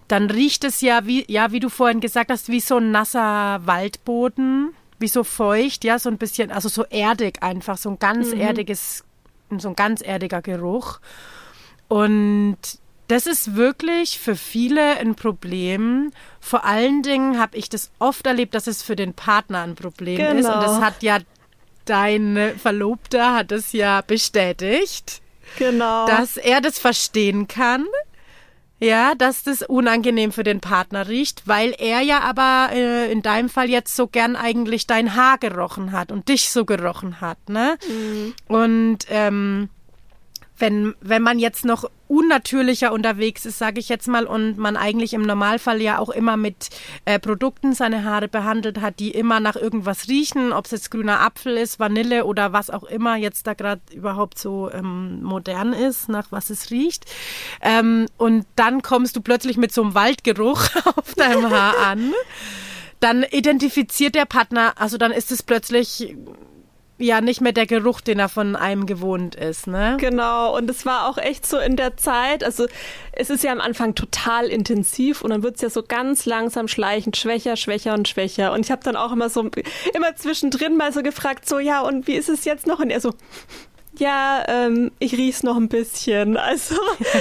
dann 0.08 0.30
riecht 0.30 0.64
es 0.64 0.80
ja 0.80 1.06
wie, 1.06 1.26
ja, 1.30 1.52
wie 1.52 1.60
du 1.60 1.68
vorhin 1.68 2.00
gesagt 2.00 2.32
hast, 2.32 2.48
wie 2.48 2.62
so 2.62 2.78
ein 2.78 2.92
nasser 2.92 3.60
Waldboden, 3.66 4.74
wie 5.00 5.10
so 5.10 5.26
feucht, 5.26 5.84
ja, 5.84 6.00
so 6.00 6.10
ein 6.10 6.18
bisschen, 6.18 6.50
also 6.50 6.70
so 6.70 6.86
erdig 6.86 7.44
einfach, 7.44 7.78
so 7.78 7.90
ein 7.90 8.00
ganz 8.00 8.34
mhm. 8.34 8.40
erdiges, 8.40 9.04
so 9.58 9.68
ein 9.68 9.76
ganz 9.76 10.02
erdiger 10.02 10.42
Geruch. 10.42 11.02
Und 11.90 12.58
das 13.10 13.28
ist 13.28 13.58
wirklich 13.58 14.18
für 14.18 14.38
viele 14.38 14.98
ein 14.98 15.16
Problem. 15.16 16.12
Vor 16.40 16.64
allen 16.64 17.04
Dingen 17.04 17.38
habe 17.38 17.58
ich 17.58 17.68
das 17.68 17.92
oft 18.00 18.26
erlebt, 18.26 18.56
dass 18.56 18.68
es 18.68 18.82
für 18.82 18.96
den 18.96 19.14
Partner 19.14 19.64
ein 19.64 19.76
Problem 19.76 20.16
genau. 20.16 20.40
ist. 20.40 20.46
Und 20.46 20.64
das 20.64 20.76
genau. 20.76 20.86
hat 20.86 21.04
ja 21.04 21.18
dein 21.90 22.54
Verlobter 22.58 23.34
hat 23.34 23.52
es 23.52 23.74
ja 23.74 24.02
bestätigt. 24.02 25.22
Genau. 25.58 26.08
Dass 26.08 26.38
er 26.38 26.62
das 26.62 26.80
verstehen 26.80 27.48
kann. 27.48 27.86
Ja, 28.82 29.14
dass 29.14 29.44
das 29.44 29.62
unangenehm 29.62 30.32
für 30.32 30.44
den 30.44 30.62
Partner 30.62 31.10
riecht, 31.10 31.44
weil 31.48 31.76
er 31.78 32.00
ja 32.00 32.22
aber 32.22 32.70
äh, 32.72 33.12
in 33.12 33.22
deinem 33.22 33.50
Fall 33.50 33.70
jetzt 33.70 33.94
so 33.94 34.08
gern 34.08 34.38
eigentlich 34.38 34.88
dein 34.88 35.16
Haar 35.16 35.38
gerochen 35.38 35.92
hat 35.92 36.14
und 36.14 36.30
dich 36.30 36.50
so 36.50 36.64
gerochen 36.64 37.20
hat, 37.20 37.50
ne? 37.50 37.78
Mhm. 37.90 38.34
Und 38.48 39.00
ähm, 39.10 39.68
wenn, 40.60 40.96
wenn 41.02 41.22
man 41.22 41.40
jetzt 41.40 41.66
noch 41.66 41.90
unnatürlicher 42.08 42.92
unterwegs 42.92 43.46
ist, 43.46 43.60
sage 43.60 43.80
ich 43.80 43.88
jetzt 43.88 44.08
mal, 44.08 44.26
und 44.26 44.58
man 44.58 44.76
eigentlich 44.78 45.14
im 45.14 45.22
Normalfall 45.22 45.82
ja 45.82 46.00
auch 46.00 46.10
immer 46.10 46.38
mit 46.38 46.70
äh, 47.06 47.20
Produkten 47.20 47.74
seine 47.74 48.04
Haare 48.04 48.28
behandelt 48.28 48.82
hat, 48.82 49.00
die 49.00 49.12
immer 49.12 49.40
nach 49.40 49.56
irgendwas 49.56 50.08
riechen, 50.08 50.52
ob 50.52 50.66
es 50.66 50.72
jetzt 50.72 50.92
grüner 50.92 51.22
Apfel 51.22 51.56
ist, 51.56 51.80
Vanille 51.80 52.26
oder 52.26 52.52
was 52.52 52.70
auch 52.70 52.84
immer 52.84 53.16
jetzt 53.16 53.46
da 53.46 53.54
gerade 53.54 53.82
überhaupt 53.94 54.40
so 54.40 54.72
ähm, 54.72 55.22
modern 55.22 55.74
ist, 55.74 56.10
nach 56.10 56.32
was 56.32 56.50
es 56.50 56.72
riecht. 56.72 57.06
Ähm, 57.62 58.08
und 58.18 58.46
dann 58.56 58.82
kommst 58.82 59.16
du 59.16 59.22
plötzlich 59.22 59.58
mit 59.58 59.72
so 59.72 59.84
einem 59.84 59.94
Waldgeruch 59.94 60.64
auf 60.96 61.14
deinem 61.16 61.50
Haar 61.50 61.78
an. 61.78 62.14
Dann 63.00 63.24
identifiziert 63.24 64.16
der 64.16 64.26
Partner, 64.26 64.74
also 64.76 64.98
dann 64.98 65.12
ist 65.12 65.32
es 65.32 65.44
plötzlich 65.44 66.16
ja 67.00 67.22
nicht 67.22 67.42
mehr 67.42 67.52
der 67.52 67.66
Geruch, 67.66 68.02
den 68.02 68.20
er 68.20 68.30
von 68.30 68.56
einem 68.56 68.86
gewohnt 68.86 69.36
ist, 69.36 69.68
ne? 69.68 69.98
Genau, 70.00 70.56
und 70.56 70.70
es 70.70 70.86
war 70.86 71.08
auch 71.08 71.18
echt 71.18 71.48
so 71.48 71.58
in 71.58 71.76
der 71.76 71.98
Zeit, 71.98 72.44
also 72.44 72.68
es 73.14 73.30
ist 73.30 73.44
ja 73.44 73.52
am 73.52 73.62
Anfang 73.62 73.96
total 73.96 74.48
intensiv 74.48 75.22
und 75.22 75.32
dann 75.32 75.42
wird 75.42 75.56
es 75.56 75.62
ja 75.62 75.70
so 75.70 75.82
ganz 75.82 76.26
langsam 76.26 76.68
schleichend 76.68 77.18
schwächer, 77.18 77.56
schwächer 77.56 77.94
und 77.94 78.08
schwächer. 78.08 78.54
Und 78.54 78.66
ich 78.66 78.72
habe 78.72 78.84
dann 78.84 78.96
auch 78.96 79.12
immer 79.12 79.30
so, 79.30 79.50
immer 79.94 80.16
zwischendrin 80.16 80.78
mal 80.78 80.94
so 80.94 81.02
gefragt, 81.02 81.48
so, 81.48 81.60
ja, 81.60 81.82
und 81.82 82.08
wie 82.08 82.16
ist 82.16 82.30
es 82.30 82.46
jetzt 82.46 82.68
noch? 82.68 82.80
Und 82.80 82.90
er 82.90 83.00
so, 83.00 83.14
ja, 83.98 84.44
ähm, 84.48 84.92
ich 85.00 85.14
riech's 85.14 85.44
noch 85.44 85.58
ein 85.58 85.70
bisschen. 85.70 86.38
Also 86.38 86.76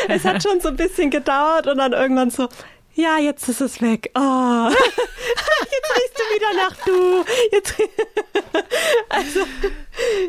es 0.08 0.24
hat 0.24 0.42
schon 0.42 0.60
so 0.60 0.68
ein 0.68 0.76
bisschen 0.76 1.10
gedauert 1.10 1.66
und 1.66 1.78
dann 1.78 1.92
irgendwann 1.92 2.30
so, 2.30 2.48
ja, 2.98 3.16
jetzt 3.16 3.48
ist 3.48 3.60
es 3.60 3.80
weg. 3.80 4.10
Oh, 4.16 4.68
jetzt 4.70 5.90
riechst 5.96 6.18
du 6.18 6.34
wieder 6.34 6.52
nach 6.56 6.76
du. 6.84 7.24
Jetzt, 7.52 7.74
also, 9.08 9.40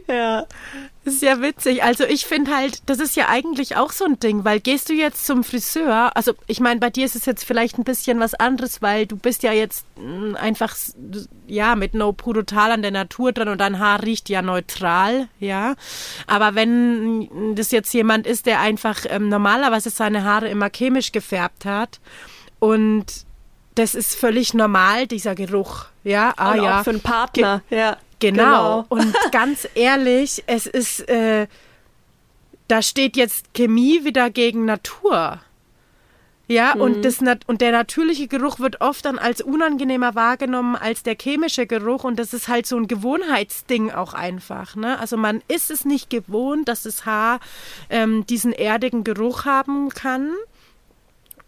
ja. 0.07 0.45
Ist 1.03 1.23
ja 1.23 1.41
witzig. 1.41 1.81
Also 1.81 2.03
ich 2.03 2.27
finde 2.27 2.55
halt, 2.55 2.83
das 2.85 2.99
ist 2.99 3.15
ja 3.15 3.27
eigentlich 3.27 3.75
auch 3.75 3.91
so 3.91 4.05
ein 4.05 4.19
Ding, 4.19 4.45
weil 4.45 4.59
gehst 4.59 4.89
du 4.89 4.93
jetzt 4.93 5.25
zum 5.25 5.43
Friseur, 5.43 6.15
also 6.15 6.33
ich 6.45 6.59
meine, 6.59 6.79
bei 6.79 6.91
dir 6.91 7.05
ist 7.05 7.15
es 7.15 7.25
jetzt 7.25 7.43
vielleicht 7.43 7.79
ein 7.79 7.83
bisschen 7.83 8.19
was 8.19 8.35
anderes, 8.35 8.83
weil 8.83 9.07
du 9.07 9.15
bist 9.15 9.41
ja 9.41 9.51
jetzt 9.51 9.85
mm, 9.97 10.35
einfach, 10.35 10.75
ja, 11.47 11.75
mit 11.75 11.95
No 11.95 12.13
Brutal 12.13 12.71
an 12.71 12.83
der 12.83 12.91
Natur 12.91 13.31
dran 13.31 13.47
und 13.47 13.59
dein 13.59 13.79
Haar 13.79 14.03
riecht 14.03 14.29
ja 14.29 14.43
neutral, 14.43 15.27
ja. 15.39 15.73
Aber 16.27 16.53
wenn 16.53 17.55
das 17.55 17.71
jetzt 17.71 17.91
jemand 17.95 18.27
ist, 18.27 18.45
der 18.45 18.59
einfach 18.59 19.05
ähm, 19.09 19.27
normalerweise 19.29 19.89
seine 19.89 20.23
Haare 20.23 20.49
immer 20.49 20.69
chemisch 20.69 21.11
gefärbt 21.11 21.65
hat, 21.65 21.99
und 22.59 23.05
das 23.75 23.95
ist 23.95 24.15
völlig 24.15 24.53
normal, 24.53 25.07
dieser 25.07 25.35
Geruch. 25.35 25.85
Ja, 26.03 26.33
ah 26.37 26.51
Und 26.51 26.63
ja. 26.63 26.79
Auch 26.79 26.83
für 26.83 26.89
einen 26.91 27.01
Partner, 27.01 27.61
Ge 27.69 27.79
ja. 27.79 27.97
Genau. 28.19 28.83
genau. 28.83 28.85
Und 28.89 29.15
ganz 29.31 29.67
ehrlich, 29.75 30.43
es 30.47 30.67
ist, 30.67 31.07
äh, 31.07 31.47
da 32.67 32.81
steht 32.81 33.15
jetzt 33.15 33.53
Chemie 33.53 34.03
wieder 34.03 34.29
gegen 34.29 34.65
Natur. 34.65 35.39
Ja, 36.49 36.73
mhm. 36.73 36.81
und, 36.81 37.05
das, 37.05 37.19
und 37.45 37.61
der 37.61 37.71
natürliche 37.71 38.27
Geruch 38.27 38.59
wird 38.59 38.81
oft 38.81 39.05
dann 39.05 39.19
als 39.19 39.39
unangenehmer 39.39 40.15
wahrgenommen 40.15 40.75
als 40.75 41.03
der 41.03 41.15
chemische 41.15 41.67
Geruch. 41.67 42.03
Und 42.03 42.17
das 42.17 42.33
ist 42.33 42.47
halt 42.47 42.65
so 42.65 42.75
ein 42.75 42.87
Gewohnheitsding 42.87 43.91
auch 43.91 44.15
einfach. 44.15 44.75
Ne? 44.75 44.97
Also 44.99 45.15
man 45.15 45.43
ist 45.47 45.69
es 45.69 45.85
nicht 45.85 46.09
gewohnt, 46.09 46.67
dass 46.67 46.83
das 46.83 47.05
Haar 47.05 47.39
ähm, 47.91 48.25
diesen 48.25 48.51
erdigen 48.51 49.03
Geruch 49.03 49.45
haben 49.45 49.89
kann 49.89 50.31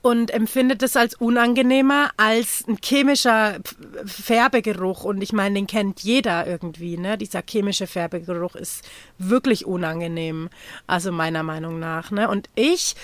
und 0.01 0.31
empfindet 0.31 0.81
es 0.81 0.97
als 0.97 1.15
unangenehmer 1.15 2.11
als 2.17 2.63
ein 2.67 2.77
chemischer 2.83 3.59
Färbegeruch. 4.05 5.03
Und 5.03 5.21
ich 5.21 5.31
meine, 5.31 5.55
den 5.55 5.67
kennt 5.67 6.01
jeder 6.01 6.47
irgendwie, 6.47 6.97
ne? 6.97 7.17
Dieser 7.17 7.43
chemische 7.47 7.87
Färbegeruch 7.87 8.55
ist 8.55 8.83
wirklich 9.19 9.65
unangenehm. 9.65 10.49
Also 10.87 11.11
meiner 11.11 11.43
Meinung 11.43 11.79
nach, 11.79 12.09
ne? 12.11 12.29
Und 12.29 12.49
ich 12.55 12.95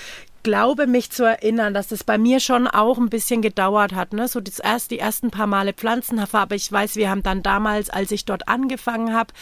glaube 0.43 0.87
mich 0.87 1.11
zu 1.11 1.23
erinnern, 1.23 1.73
dass 1.73 1.87
das 1.87 2.03
bei 2.03 2.17
mir 2.17 2.39
schon 2.39 2.67
auch 2.67 2.97
ein 2.97 3.09
bisschen 3.09 3.41
gedauert 3.41 3.93
hat, 3.93 4.13
ne? 4.13 4.27
So 4.27 4.39
das 4.39 4.59
erst, 4.59 4.91
die 4.91 4.99
ersten 4.99 5.31
paar 5.31 5.47
Male 5.47 5.73
Pflanzenhafer, 5.73 6.39
aber 6.39 6.55
ich 6.55 6.71
weiß, 6.71 6.95
wir 6.95 7.09
haben 7.09 7.23
dann 7.23 7.43
damals, 7.43 7.89
als 7.89 8.11
ich 8.11 8.25
dort 8.25 8.47
angefangen 8.47 9.13
habe, 9.13 9.33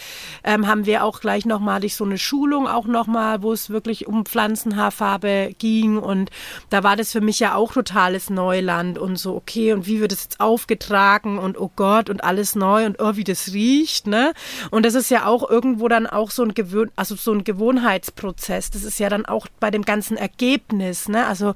ähm, 0.44 0.68
haben 0.68 0.86
wir 0.86 1.04
auch 1.04 1.20
gleich 1.20 1.46
nochmal 1.46 1.82
so 1.90 2.04
eine 2.04 2.18
Schulung 2.18 2.68
auch 2.68 2.86
nochmal, 2.86 3.44
wo 3.44 3.52
es 3.52 3.70
wirklich 3.70 4.08
um 4.08 4.26
Pflanzenhaarfarbe 4.26 5.54
ging 5.60 5.98
und 5.98 6.32
da 6.70 6.84
war 6.84 6.96
das 6.96 7.12
für 7.12 7.22
mich 7.22 7.40
ja 7.40 7.56
auch 7.56 7.74
totales 7.74 8.30
Neuland 8.30 8.98
und 8.98 9.18
so, 9.18 9.36
okay, 9.36 9.74
und 9.74 9.86
wie 9.86 10.00
wird 10.00 10.12
das 10.12 10.24
jetzt 10.24 10.40
aufgetragen 10.40 11.38
und 11.38 11.60
oh 11.60 11.70
Gott 11.76 12.10
und 12.10 12.24
alles 12.24 12.56
neu 12.56 12.86
und 12.86 13.00
oh, 13.00 13.16
wie 13.16 13.24
das 13.24 13.54
riecht, 13.54 14.08
ne? 14.08 14.34
Und 14.72 14.86
das 14.86 14.96
ist 14.96 15.12
ja 15.12 15.26
auch 15.26 15.48
irgendwo 15.50 15.88
dann 15.88 16.08
auch 16.08 16.32
so 16.32 16.44
ein 16.44 16.54
Gewöhn, 16.54 16.90
also 16.96 17.16
so 17.16 17.32
ein 17.32 17.44
Gewohnheitsprozess. 17.44 18.72
Das 18.72 18.84
ist 18.84 19.00
ja 19.00 19.10
dann 19.10 19.26
auch 19.26 19.48
bei 19.60 19.70
dem 19.70 19.84
ganzen 19.84 20.18
Ergebnis 20.18 20.85
ist. 20.90 21.10
Ne? 21.10 21.26
Also 21.26 21.54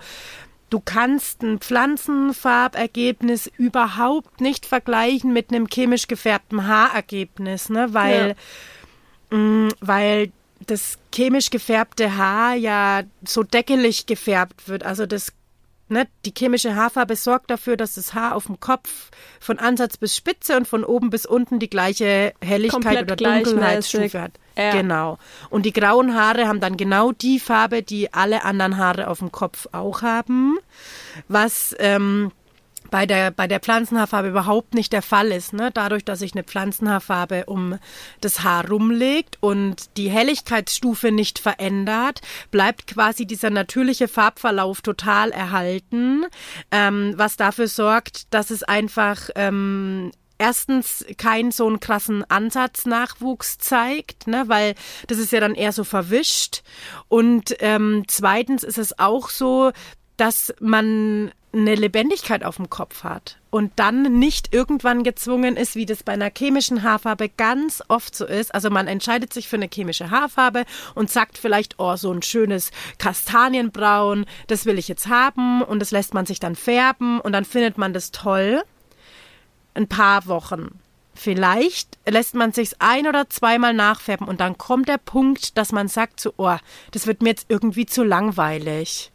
du 0.69 0.79
kannst 0.79 1.41
ein 1.41 1.59
Pflanzenfarbergebnis 1.59 3.51
überhaupt 3.57 4.41
nicht 4.41 4.65
vergleichen 4.65 5.33
mit 5.33 5.51
einem 5.51 5.67
chemisch 5.67 6.07
gefärbten 6.07 6.67
Haarergebnis, 6.67 7.69
ne? 7.69 7.93
weil, 7.93 8.35
ja. 9.31 9.37
mh, 9.37 9.69
weil 9.81 10.31
das 10.67 10.99
chemisch 11.13 11.49
gefärbte 11.49 12.17
Haar 12.17 12.53
ja 12.55 13.03
so 13.25 13.43
deckelig 13.43 14.05
gefärbt 14.05 14.67
wird. 14.67 14.83
Also 14.83 15.05
das 15.05 15.33
Ne, 15.91 16.07
die 16.23 16.33
chemische 16.37 16.75
Haarfarbe 16.75 17.15
sorgt 17.15 17.49
dafür, 17.49 17.75
dass 17.75 17.95
das 17.95 18.13
Haar 18.13 18.35
auf 18.35 18.45
dem 18.45 18.59
Kopf 18.59 19.09
von 19.39 19.57
Ansatz 19.57 19.97
bis 19.97 20.15
Spitze 20.15 20.55
und 20.55 20.67
von 20.67 20.83
oben 20.83 21.09
bis 21.09 21.25
unten 21.25 21.57
die 21.57 21.69
gleiche 21.69 22.33
Helligkeit 22.41 22.83
Komplett 22.83 23.11
oder 23.11 23.15
Dunkelheitsstufe 23.15 24.21
hat. 24.21 24.33
Ja. 24.55 24.71
Genau. 24.71 25.17
Und 25.49 25.65
die 25.65 25.73
grauen 25.73 26.13
Haare 26.13 26.47
haben 26.47 26.59
dann 26.59 26.77
genau 26.77 27.11
die 27.11 27.39
Farbe, 27.39 27.81
die 27.81 28.13
alle 28.13 28.43
anderen 28.43 28.77
Haare 28.77 29.07
auf 29.07 29.19
dem 29.19 29.31
Kopf 29.31 29.67
auch 29.71 30.03
haben, 30.03 30.59
was 31.27 31.75
ähm, 31.79 32.31
bei 32.89 33.05
der, 33.05 33.31
bei 33.31 33.47
der 33.47 33.59
Pflanzenhaarfarbe 33.59 34.29
überhaupt 34.29 34.73
nicht 34.73 34.93
der 34.93 35.01
Fall 35.01 35.31
ist. 35.31 35.53
Ne? 35.53 35.71
Dadurch, 35.73 36.03
dass 36.03 36.19
sich 36.19 36.33
eine 36.33 36.43
Pflanzenhaarfarbe 36.43 37.45
um 37.45 37.77
das 38.21 38.43
Haar 38.43 38.67
rumlegt 38.67 39.37
und 39.41 39.97
die 39.97 40.09
Helligkeitsstufe 40.09 41.11
nicht 41.11 41.39
verändert, 41.39 42.21
bleibt 42.51 42.87
quasi 42.87 43.25
dieser 43.25 43.49
natürliche 43.49 44.07
Farbverlauf 44.07 44.81
total 44.81 45.31
erhalten, 45.31 46.25
ähm, 46.71 47.13
was 47.15 47.37
dafür 47.37 47.67
sorgt, 47.67 48.33
dass 48.33 48.49
es 48.49 48.63
einfach 48.63 49.29
ähm, 49.35 50.11
erstens 50.39 51.05
keinen 51.17 51.51
so 51.51 51.67
einen 51.67 51.79
krassen 51.79 52.23
Ansatznachwuchs 52.29 53.59
zeigt, 53.59 54.25
ne, 54.25 54.45
weil 54.47 54.73
das 55.07 55.19
ist 55.19 55.31
ja 55.31 55.39
dann 55.39 55.53
eher 55.53 55.73
so 55.73 55.83
verwischt. 55.83 56.63
Und 57.07 57.55
ähm, 57.59 58.05
zweitens 58.07 58.63
ist 58.63 58.79
es 58.79 58.97
auch 58.97 59.29
so, 59.29 59.71
dass 60.17 60.53
man 60.59 61.31
eine 61.51 61.75
Lebendigkeit 61.75 62.43
auf 62.43 62.57
dem 62.57 62.69
Kopf 62.69 63.03
hat 63.03 63.37
und 63.49 63.71
dann 63.77 64.19
nicht 64.19 64.53
irgendwann 64.53 65.03
gezwungen 65.03 65.57
ist, 65.57 65.75
wie 65.75 65.87
das 65.87 66.03
bei 66.03 66.13
einer 66.13 66.31
chemischen 66.35 66.83
Haarfarbe 66.83 67.29
ganz 67.29 67.81
oft 67.87 68.15
so 68.15 68.25
ist. 68.25 68.53
Also 68.53 68.69
man 68.69 68.87
entscheidet 68.87 69.33
sich 69.33 69.47
für 69.47 69.55
eine 69.55 69.69
chemische 69.73 70.11
Haarfarbe 70.11 70.65
und 70.93 71.09
sagt 71.09 71.37
vielleicht, 71.37 71.79
oh, 71.79 71.95
so 71.95 72.11
ein 72.11 72.21
schönes 72.21 72.71
Kastanienbraun, 72.99 74.25
das 74.47 74.65
will 74.65 74.77
ich 74.77 74.87
jetzt 74.87 75.07
haben 75.07 75.63
und 75.63 75.79
das 75.79 75.91
lässt 75.91 76.13
man 76.13 76.27
sich 76.27 76.39
dann 76.39 76.55
färben 76.55 77.19
und 77.19 77.31
dann 77.31 77.45
findet 77.45 77.77
man 77.77 77.93
das 77.93 78.11
toll. 78.11 78.61
Ein 79.73 79.87
paar 79.87 80.27
Wochen. 80.27 80.79
Vielleicht 81.15 81.97
lässt 82.07 82.35
man 82.35 82.53
sich 82.53 82.73
ein 82.79 83.07
oder 83.07 83.29
zweimal 83.29 83.73
nachfärben 83.73 84.27
und 84.27 84.39
dann 84.39 84.57
kommt 84.57 84.87
der 84.87 84.99
Punkt, 84.99 85.57
dass 85.57 85.71
man 85.71 85.87
sagt 85.87 86.19
so, 86.19 86.33
oh, 86.37 86.57
das 86.91 87.07
wird 87.07 87.21
mir 87.21 87.29
jetzt 87.29 87.47
irgendwie 87.49 87.85
zu 87.85 88.03
langweilig 88.03 89.11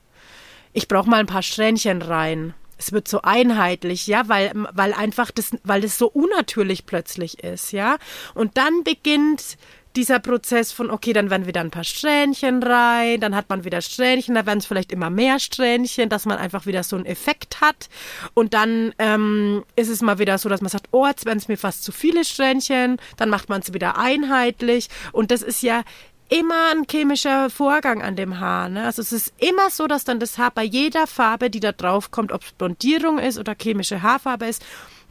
ich 0.74 0.88
brauche 0.88 1.08
mal 1.08 1.20
ein 1.20 1.26
paar 1.26 1.42
Strähnchen 1.42 2.02
rein. 2.02 2.52
Es 2.76 2.92
wird 2.92 3.08
so 3.08 3.22
einheitlich, 3.22 4.06
ja, 4.08 4.28
weil, 4.28 4.52
weil 4.72 4.92
einfach 4.92 5.30
das, 5.30 5.52
weil 5.62 5.80
das 5.80 5.96
so 5.96 6.08
unnatürlich 6.08 6.84
plötzlich 6.84 7.42
ist, 7.42 7.72
ja. 7.72 7.96
Und 8.34 8.58
dann 8.58 8.82
beginnt 8.84 9.56
dieser 9.96 10.18
Prozess 10.18 10.72
von, 10.72 10.90
okay, 10.90 11.12
dann 11.12 11.30
werden 11.30 11.46
wieder 11.46 11.60
ein 11.60 11.70
paar 11.70 11.84
Strähnchen 11.84 12.62
rein, 12.64 13.20
dann 13.20 13.36
hat 13.36 13.48
man 13.48 13.64
wieder 13.64 13.80
Strähnchen, 13.80 14.34
da 14.34 14.44
werden 14.44 14.58
es 14.58 14.66
vielleicht 14.66 14.90
immer 14.90 15.08
mehr 15.08 15.38
Strähnchen, 15.38 16.08
dass 16.08 16.26
man 16.26 16.38
einfach 16.38 16.66
wieder 16.66 16.82
so 16.82 16.96
einen 16.96 17.06
Effekt 17.06 17.60
hat. 17.60 17.88
Und 18.34 18.54
dann 18.54 18.92
ähm, 18.98 19.64
ist 19.76 19.88
es 19.88 20.02
mal 20.02 20.18
wieder 20.18 20.36
so, 20.38 20.48
dass 20.48 20.60
man 20.60 20.70
sagt, 20.70 20.88
oh, 20.90 21.06
jetzt 21.06 21.26
werden 21.26 21.38
es 21.38 21.46
mir 21.46 21.56
fast 21.56 21.84
zu 21.84 21.92
viele 21.92 22.24
Strähnchen, 22.24 22.98
dann 23.16 23.30
macht 23.30 23.48
man 23.48 23.60
es 23.60 23.72
wieder 23.72 23.96
einheitlich. 23.96 24.88
Und 25.12 25.30
das 25.30 25.42
ist 25.42 25.62
ja 25.62 25.84
immer 26.28 26.70
ein 26.72 26.86
chemischer 26.90 27.50
Vorgang 27.50 28.02
an 28.02 28.16
dem 28.16 28.40
Haar. 28.40 28.68
Ne? 28.68 28.84
Also 28.84 29.02
es 29.02 29.12
ist 29.12 29.34
immer 29.38 29.70
so, 29.70 29.86
dass 29.86 30.04
dann 30.04 30.20
das 30.20 30.38
Haar 30.38 30.50
bei 30.50 30.64
jeder 30.64 31.06
Farbe, 31.06 31.50
die 31.50 31.60
da 31.60 31.72
drauf 31.72 32.10
kommt, 32.10 32.32
ob 32.32 32.42
es 32.42 32.52
Blondierung 32.52 33.18
ist 33.18 33.38
oder 33.38 33.54
chemische 33.60 34.02
Haarfarbe 34.02 34.46
ist, 34.46 34.64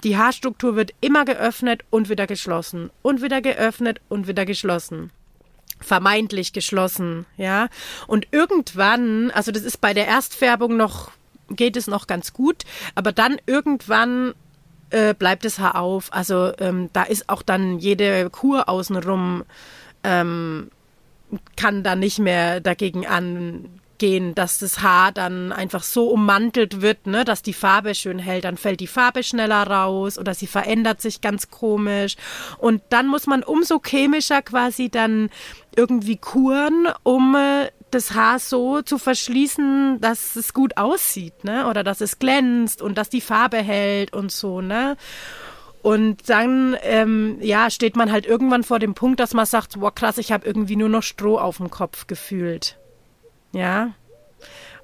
die 0.04 0.18
Haarstruktur 0.18 0.76
wird 0.76 0.92
immer 1.00 1.24
geöffnet 1.24 1.84
und 1.90 2.10
wieder 2.10 2.28
geschlossen 2.28 2.90
und 3.02 3.22
wieder 3.22 3.42
geöffnet 3.42 4.02
und 4.10 4.28
wieder 4.28 4.46
geschlossen 4.46 5.12
vermeintlich 5.80 6.54
geschlossen, 6.54 7.26
ja. 7.36 7.68
Und 8.08 8.28
irgendwann, 8.32 9.32
also 9.32 9.52
das 9.52 9.64
ist 9.64 9.82
bei 9.82 9.94
der 9.94 10.08
Erstfärbung 10.08 10.78
noch, 10.78 11.12
geht 11.50 11.76
es 11.76 11.88
noch 11.88 12.08
ganz 12.08 12.32
gut, 12.32 12.64
aber 12.96 13.12
dann 13.12 13.38
irgendwann 13.46 14.34
äh, 14.90 15.14
bleibt 15.14 15.44
das 15.46 15.60
Haar 15.60 15.76
auf. 15.76 16.12
Also 16.14 16.54
ähm, 16.60 16.90
da 16.94 17.04
ist 17.04 17.30
auch 17.30 17.42
dann 17.42 17.80
jede 17.80 18.30
Kur 18.30 18.70
außenrum 18.70 19.44
ähm, 20.04 20.72
kann 21.56 21.84
da 21.84 21.96
nicht 21.96 22.20
mehr 22.20 22.60
dagegen 22.60 23.06
angehen, 23.08 24.36
dass 24.36 24.60
das 24.60 24.82
Haar 24.82 25.12
dann 25.12 25.52
einfach 25.52 25.84
so 25.84 26.10
ummantelt 26.10 26.82
wird, 26.82 27.08
ne, 27.08 27.24
dass 27.26 27.42
die 27.42 27.54
Farbe 27.54 27.96
schön 27.96 28.20
hält. 28.20 28.46
Dann 28.46 28.58
fällt 28.58 28.80
die 28.80 28.88
Farbe 28.88 29.24
schneller 29.24 29.68
raus 29.68 30.18
oder 30.18 30.34
sie 30.34 30.48
verändert 30.48 31.02
sich 31.02 31.22
ganz 31.22 31.50
komisch. 31.50 32.16
Und 32.58 32.82
dann 32.90 33.08
muss 33.08 33.28
man 33.28 33.44
umso 33.44 33.82
chemischer 33.84 34.42
quasi 34.42 34.90
dann 34.90 35.30
irgendwie 35.76 36.18
kuren, 36.18 36.88
um 37.04 37.36
äh, 37.36 37.70
das 37.94 38.14
Haar 38.14 38.40
so 38.40 38.82
zu 38.82 38.98
verschließen, 38.98 40.02
dass 40.02 40.36
es 40.36 40.54
gut 40.54 40.78
aussieht, 40.78 41.44
ne? 41.44 41.68
Oder 41.68 41.84
dass 41.84 42.02
es 42.02 42.20
glänzt 42.20 42.82
und 42.82 42.98
dass 42.98 43.10
die 43.10 43.22
Farbe 43.22 43.58
hält 43.58 44.14
und 44.14 44.32
so, 44.32 44.62
ne? 44.62 44.98
Und 45.84 46.30
dann, 46.30 46.78
ähm, 46.82 47.38
ja, 47.42 47.70
steht 47.70 47.98
man 47.98 48.10
halt 48.10 48.26
irgendwann 48.26 48.64
vor 48.64 48.80
dem 48.80 48.96
Punkt, 48.96 49.20
dass 49.20 49.34
man 49.34 49.46
sagt, 49.46 49.78
boah, 49.78 49.94
krass, 49.94 50.18
ich 50.18 50.32
habe 50.32 50.48
irgendwie 50.48 50.78
nur 50.78 50.88
noch 50.88 51.04
Stroh 51.04 51.38
auf 51.38 51.58
dem 51.58 51.70
Kopf 51.70 52.08
gefühlt. 52.08 52.80
Ja. 53.52 53.92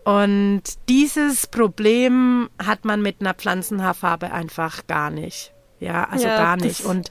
Und 0.03 0.61
dieses 0.89 1.47
Problem 1.47 2.49
hat 2.61 2.83
man 2.83 3.01
mit 3.01 3.21
einer 3.21 3.33
Pflanzenhaarfarbe 3.33 4.31
einfach 4.31 4.87
gar 4.87 5.09
nicht. 5.09 5.53
Ja, 5.79 6.03
also 6.03 6.27
ja, 6.27 6.35
gar 6.37 6.57
nicht. 6.57 6.81
Und 6.81 7.09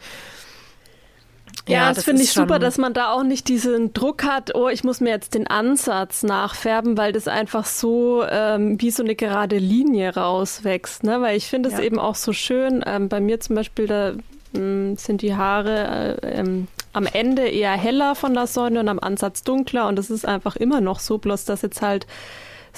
ja, 1.69 1.81
ja 1.81 1.89
das, 1.89 1.97
das 1.97 2.05
finde 2.05 2.23
ich 2.23 2.33
super, 2.33 2.59
dass 2.59 2.79
man 2.79 2.95
da 2.95 3.13
auch 3.13 3.23
nicht 3.23 3.49
diesen 3.49 3.93
Druck 3.93 4.25
hat, 4.25 4.55
oh, 4.55 4.69
ich 4.69 4.85
muss 4.85 5.01
mir 5.01 5.11
jetzt 5.11 5.35
den 5.35 5.47
Ansatz 5.47 6.23
nachfärben, 6.23 6.97
weil 6.97 7.13
das 7.13 7.29
einfach 7.29 7.65
so 7.65 8.25
ähm, 8.29 8.81
wie 8.81 8.91
so 8.91 9.03
eine 9.03 9.15
gerade 9.15 9.59
Linie 9.59 10.15
rauswächst. 10.15 11.05
Ne? 11.05 11.21
Weil 11.21 11.37
ich 11.37 11.47
finde 11.47 11.69
es 11.69 11.77
ja. 11.77 11.83
eben 11.83 11.99
auch 11.99 12.15
so 12.15 12.33
schön. 12.33 12.83
Ähm, 12.87 13.09
bei 13.09 13.21
mir 13.21 13.41
zum 13.41 13.57
Beispiel, 13.57 13.87
da 13.87 14.13
ähm, 14.55 14.97
sind 14.97 15.23
die 15.23 15.37
Haare 15.37 16.19
äh, 16.23 16.41
ähm, 16.41 16.69
am 16.93 17.07
Ende 17.07 17.47
eher 17.49 17.73
heller 17.73 18.15
von 18.15 18.35
der 18.35 18.47
Sonne 18.47 18.81
und 18.81 18.89
am 18.89 18.99
Ansatz 18.99 19.43
dunkler. 19.43 19.89
Und 19.89 19.97
das 19.97 20.11
ist 20.11 20.27
einfach 20.27 20.57
immer 20.57 20.81
noch 20.81 21.01
so, 21.01 21.19
bloß 21.19 21.45
dass 21.45 21.63
jetzt 21.63 21.83
halt 21.83 22.07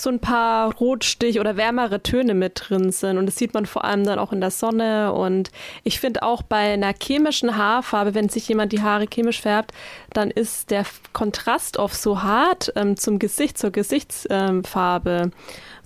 so 0.03 0.11
ein 0.11 0.21
paar 0.21 0.75
Rotstich 0.75 1.41
oder 1.41 1.57
wärmere 1.57 2.03
Töne 2.03 2.35
mit 2.35 2.63
drin 2.69 2.93
sind. 2.93 3.19
Und 3.19 3.27
das 3.27 3.37
sieht 3.37 3.55
man 3.55 3.67
vor 3.67 3.85
allem 3.85 4.05
dann 4.05 4.19
auch 4.19 4.33
in 4.33 4.41
der 4.41 4.51
Sonne. 4.51 5.13
Und 5.13 5.51
ich 5.85 6.01
finde 6.01 6.23
auch 6.23 6.43
bei 6.43 6.73
einer 6.73 6.95
chemischen 7.01 7.57
Haarfarbe, 7.57 8.15
wenn 8.15 8.29
sich 8.29 8.49
jemand 8.49 8.73
die 8.73 8.83
Haare 8.83 9.07
chemisch 9.07 9.41
färbt, 9.41 9.73
dann 10.13 10.31
ist 10.31 10.71
der 10.71 10.85
Kontrast 11.13 11.79
oft 11.79 11.97
so 11.97 12.23
hart 12.23 12.73
ähm, 12.77 12.97
zum 12.97 13.19
Gesicht, 13.19 13.59
zur 13.59 13.71
Gesichtsfarbe. 13.71 15.21
Ähm, 15.25 15.33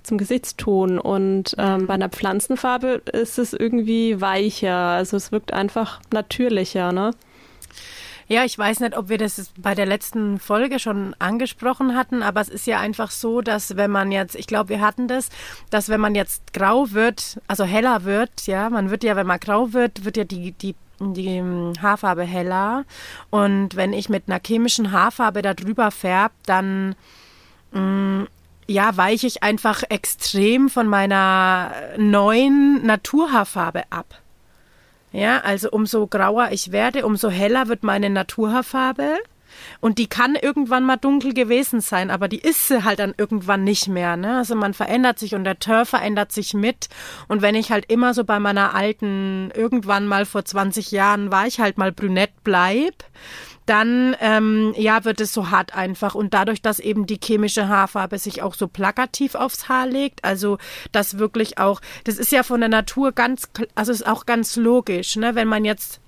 zum 0.05 0.17
Gesichtston. 0.17 0.99
Und 0.99 1.55
ähm, 1.57 1.87
bei 1.87 1.95
einer 1.95 2.09
Pflanzenfarbe 2.09 3.01
ist 3.11 3.37
es 3.39 3.53
irgendwie 3.53 4.21
weicher. 4.21 4.75
Also 4.75 5.17
es 5.17 5.31
wirkt 5.31 5.53
einfach 5.53 5.99
natürlicher, 6.11 6.91
ne? 6.91 7.11
Ja, 8.27 8.43
ich 8.43 8.57
weiß 8.57 8.79
nicht, 8.79 8.97
ob 8.97 9.09
wir 9.09 9.19
das 9.19 9.51
bei 9.57 9.75
der 9.75 9.85
letzten 9.85 10.39
Folge 10.39 10.79
schon 10.79 11.15
angesprochen 11.19 11.95
hatten, 11.95 12.23
aber 12.23 12.41
es 12.41 12.49
ist 12.49 12.65
ja 12.65 12.79
einfach 12.79 13.11
so, 13.11 13.41
dass 13.41 13.77
wenn 13.77 13.91
man 13.91 14.11
jetzt, 14.11 14.35
ich 14.35 14.47
glaube, 14.47 14.69
wir 14.69 14.81
hatten 14.81 15.07
das, 15.07 15.29
dass 15.69 15.89
wenn 15.89 16.01
man 16.01 16.15
jetzt 16.15 16.51
grau 16.51 16.91
wird, 16.91 17.39
also 17.47 17.65
heller 17.65 18.03
wird, 18.03 18.47
ja, 18.47 18.71
man 18.71 18.89
wird 18.89 19.03
ja, 19.03 19.15
wenn 19.15 19.27
man 19.27 19.39
grau 19.39 19.73
wird, 19.73 20.05
wird 20.05 20.17
ja 20.17 20.23
die, 20.23 20.53
die 20.53 20.75
die 20.99 21.43
Haarfarbe 21.81 22.23
heller. 22.23 22.85
Und 23.29 23.75
wenn 23.75 23.93
ich 23.93 24.07
mit 24.07 24.23
einer 24.27 24.39
chemischen 24.45 24.93
Haarfarbe 24.93 25.41
da 25.41 25.53
drüber 25.53 25.91
färbe, 25.91 26.33
dann 26.45 26.95
mh, 27.71 27.81
mm, 27.81 28.27
ja, 28.67 28.97
weiche 28.97 29.27
ich 29.27 29.43
einfach 29.43 29.83
extrem 29.89 30.69
von 30.69 30.87
meiner 30.87 31.71
neuen 31.97 32.83
Naturhaarfarbe 32.85 33.83
ab. 33.91 34.21
Ja, 35.15 35.39
also 35.45 35.69
umso 35.71 36.07
grauer 36.07 36.49
ich 36.51 36.73
werde, 36.73 37.05
umso 37.05 37.29
heller 37.29 37.69
wird 37.69 37.83
meine 37.83 38.09
Naturhaarfarbe. 38.09 39.17
Und 39.79 39.97
die 39.97 40.07
kann 40.07 40.35
irgendwann 40.35 40.85
mal 40.85 40.97
dunkel 40.97 41.33
gewesen 41.33 41.81
sein, 41.81 42.11
aber 42.11 42.27
die 42.27 42.39
ist 42.39 42.67
sie 42.67 42.83
halt 42.83 42.99
dann 42.99 43.13
irgendwann 43.17 43.63
nicht 43.63 43.87
mehr. 43.87 44.17
Ne? 44.17 44.37
Also 44.37 44.55
man 44.55 44.73
verändert 44.73 45.19
sich 45.19 45.35
und 45.35 45.43
der 45.43 45.59
Tör 45.59 45.85
verändert 45.85 46.31
sich 46.31 46.53
mit. 46.53 46.89
Und 47.27 47.41
wenn 47.41 47.55
ich 47.55 47.71
halt 47.71 47.91
immer 47.91 48.13
so 48.13 48.23
bei 48.23 48.39
meiner 48.39 48.73
alten, 48.73 49.51
irgendwann 49.53 50.07
mal 50.07 50.25
vor 50.25 50.45
20 50.45 50.91
Jahren 50.91 51.31
war 51.31 51.47
ich 51.47 51.59
halt 51.59 51.77
mal 51.77 51.91
brünett 51.91 52.31
bleib, 52.43 53.03
dann 53.65 54.15
ähm, 54.19 54.73
ja 54.77 55.03
wird 55.05 55.19
es 55.21 55.33
so 55.33 55.49
hart 55.49 55.75
einfach 55.75 56.15
und 56.15 56.33
dadurch, 56.33 56.61
dass 56.61 56.79
eben 56.79 57.07
die 57.07 57.19
chemische 57.21 57.67
Haarfarbe 57.67 58.19
sich 58.19 58.41
auch 58.41 58.53
so 58.53 58.67
plakativ 58.67 59.35
aufs 59.35 59.67
Haar 59.69 59.87
legt, 59.87 60.23
also 60.23 60.57
das 60.91 61.17
wirklich 61.17 61.57
auch, 61.57 61.81
das 62.03 62.17
ist 62.17 62.31
ja 62.31 62.43
von 62.43 62.59
der 62.59 62.69
Natur 62.69 63.11
ganz, 63.11 63.49
also 63.73 63.91
ist 63.91 64.05
auch 64.05 64.25
ganz 64.25 64.55
logisch, 64.55 65.15
ne, 65.15 65.35
wenn 65.35 65.47
man 65.47 65.65
jetzt 65.65 65.99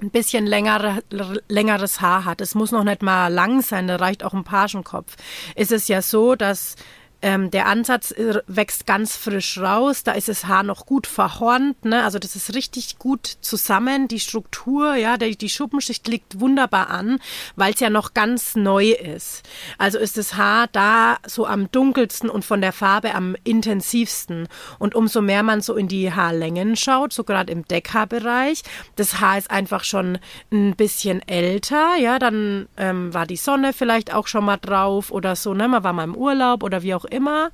ein 0.00 0.10
bisschen 0.10 0.46
längere, 0.46 1.02
längeres 1.48 2.00
Haar 2.00 2.24
hat. 2.24 2.40
Es 2.40 2.54
muss 2.54 2.72
noch 2.72 2.84
nicht 2.84 3.02
mal 3.02 3.28
lang 3.28 3.62
sein, 3.62 3.88
da 3.88 3.96
reicht 3.96 4.24
auch 4.24 4.34
ein 4.34 4.44
Pagenkopf. 4.44 5.16
Ist 5.56 5.72
es 5.72 5.88
ja 5.88 6.02
so, 6.02 6.34
dass 6.34 6.76
ähm, 7.20 7.50
der 7.50 7.66
Ansatz 7.66 8.12
äh, 8.12 8.40
wächst 8.46 8.86
ganz 8.86 9.16
frisch 9.16 9.58
raus, 9.58 10.04
da 10.04 10.12
ist 10.12 10.28
das 10.28 10.46
Haar 10.46 10.62
noch 10.62 10.86
gut 10.86 11.06
verhornt, 11.06 11.84
ne? 11.84 12.04
also 12.04 12.18
das 12.18 12.36
ist 12.36 12.54
richtig 12.54 12.98
gut 12.98 13.26
zusammen, 13.40 14.06
die 14.06 14.20
Struktur, 14.20 14.94
ja, 14.94 15.16
die, 15.16 15.36
die 15.36 15.48
Schuppenschicht 15.48 16.06
liegt 16.06 16.40
wunderbar 16.40 16.90
an, 16.90 17.18
weil 17.56 17.74
es 17.74 17.80
ja 17.80 17.90
noch 17.90 18.14
ganz 18.14 18.54
neu 18.54 18.90
ist. 18.90 19.42
Also 19.78 19.98
ist 19.98 20.16
das 20.16 20.36
Haar 20.36 20.68
da 20.70 21.18
so 21.26 21.46
am 21.46 21.70
dunkelsten 21.72 22.30
und 22.30 22.44
von 22.44 22.60
der 22.60 22.72
Farbe 22.72 23.14
am 23.14 23.36
intensivsten. 23.44 24.48
Und 24.78 24.94
umso 24.94 25.20
mehr 25.20 25.42
man 25.42 25.60
so 25.60 25.74
in 25.74 25.88
die 25.88 26.12
Haarlängen 26.12 26.76
schaut, 26.76 27.12
so 27.12 27.24
gerade 27.24 27.52
im 27.52 27.66
Deckhaarbereich, 27.66 28.62
das 28.96 29.20
Haar 29.20 29.38
ist 29.38 29.50
einfach 29.50 29.82
schon 29.82 30.18
ein 30.52 30.76
bisschen 30.76 31.26
älter, 31.26 31.96
ja, 31.96 32.18
dann 32.18 32.68
ähm, 32.76 33.12
war 33.12 33.26
die 33.26 33.36
Sonne 33.36 33.72
vielleicht 33.72 34.14
auch 34.14 34.28
schon 34.28 34.44
mal 34.44 34.56
drauf 34.56 35.10
oder 35.10 35.34
so, 35.34 35.54
ne, 35.54 35.66
man 35.68 35.82
war 35.82 35.92
mal 35.92 36.04
im 36.04 36.16
Urlaub 36.16 36.62
oder 36.62 36.82
wie 36.82 36.94
auch 36.94 37.07
immer. 37.10 37.50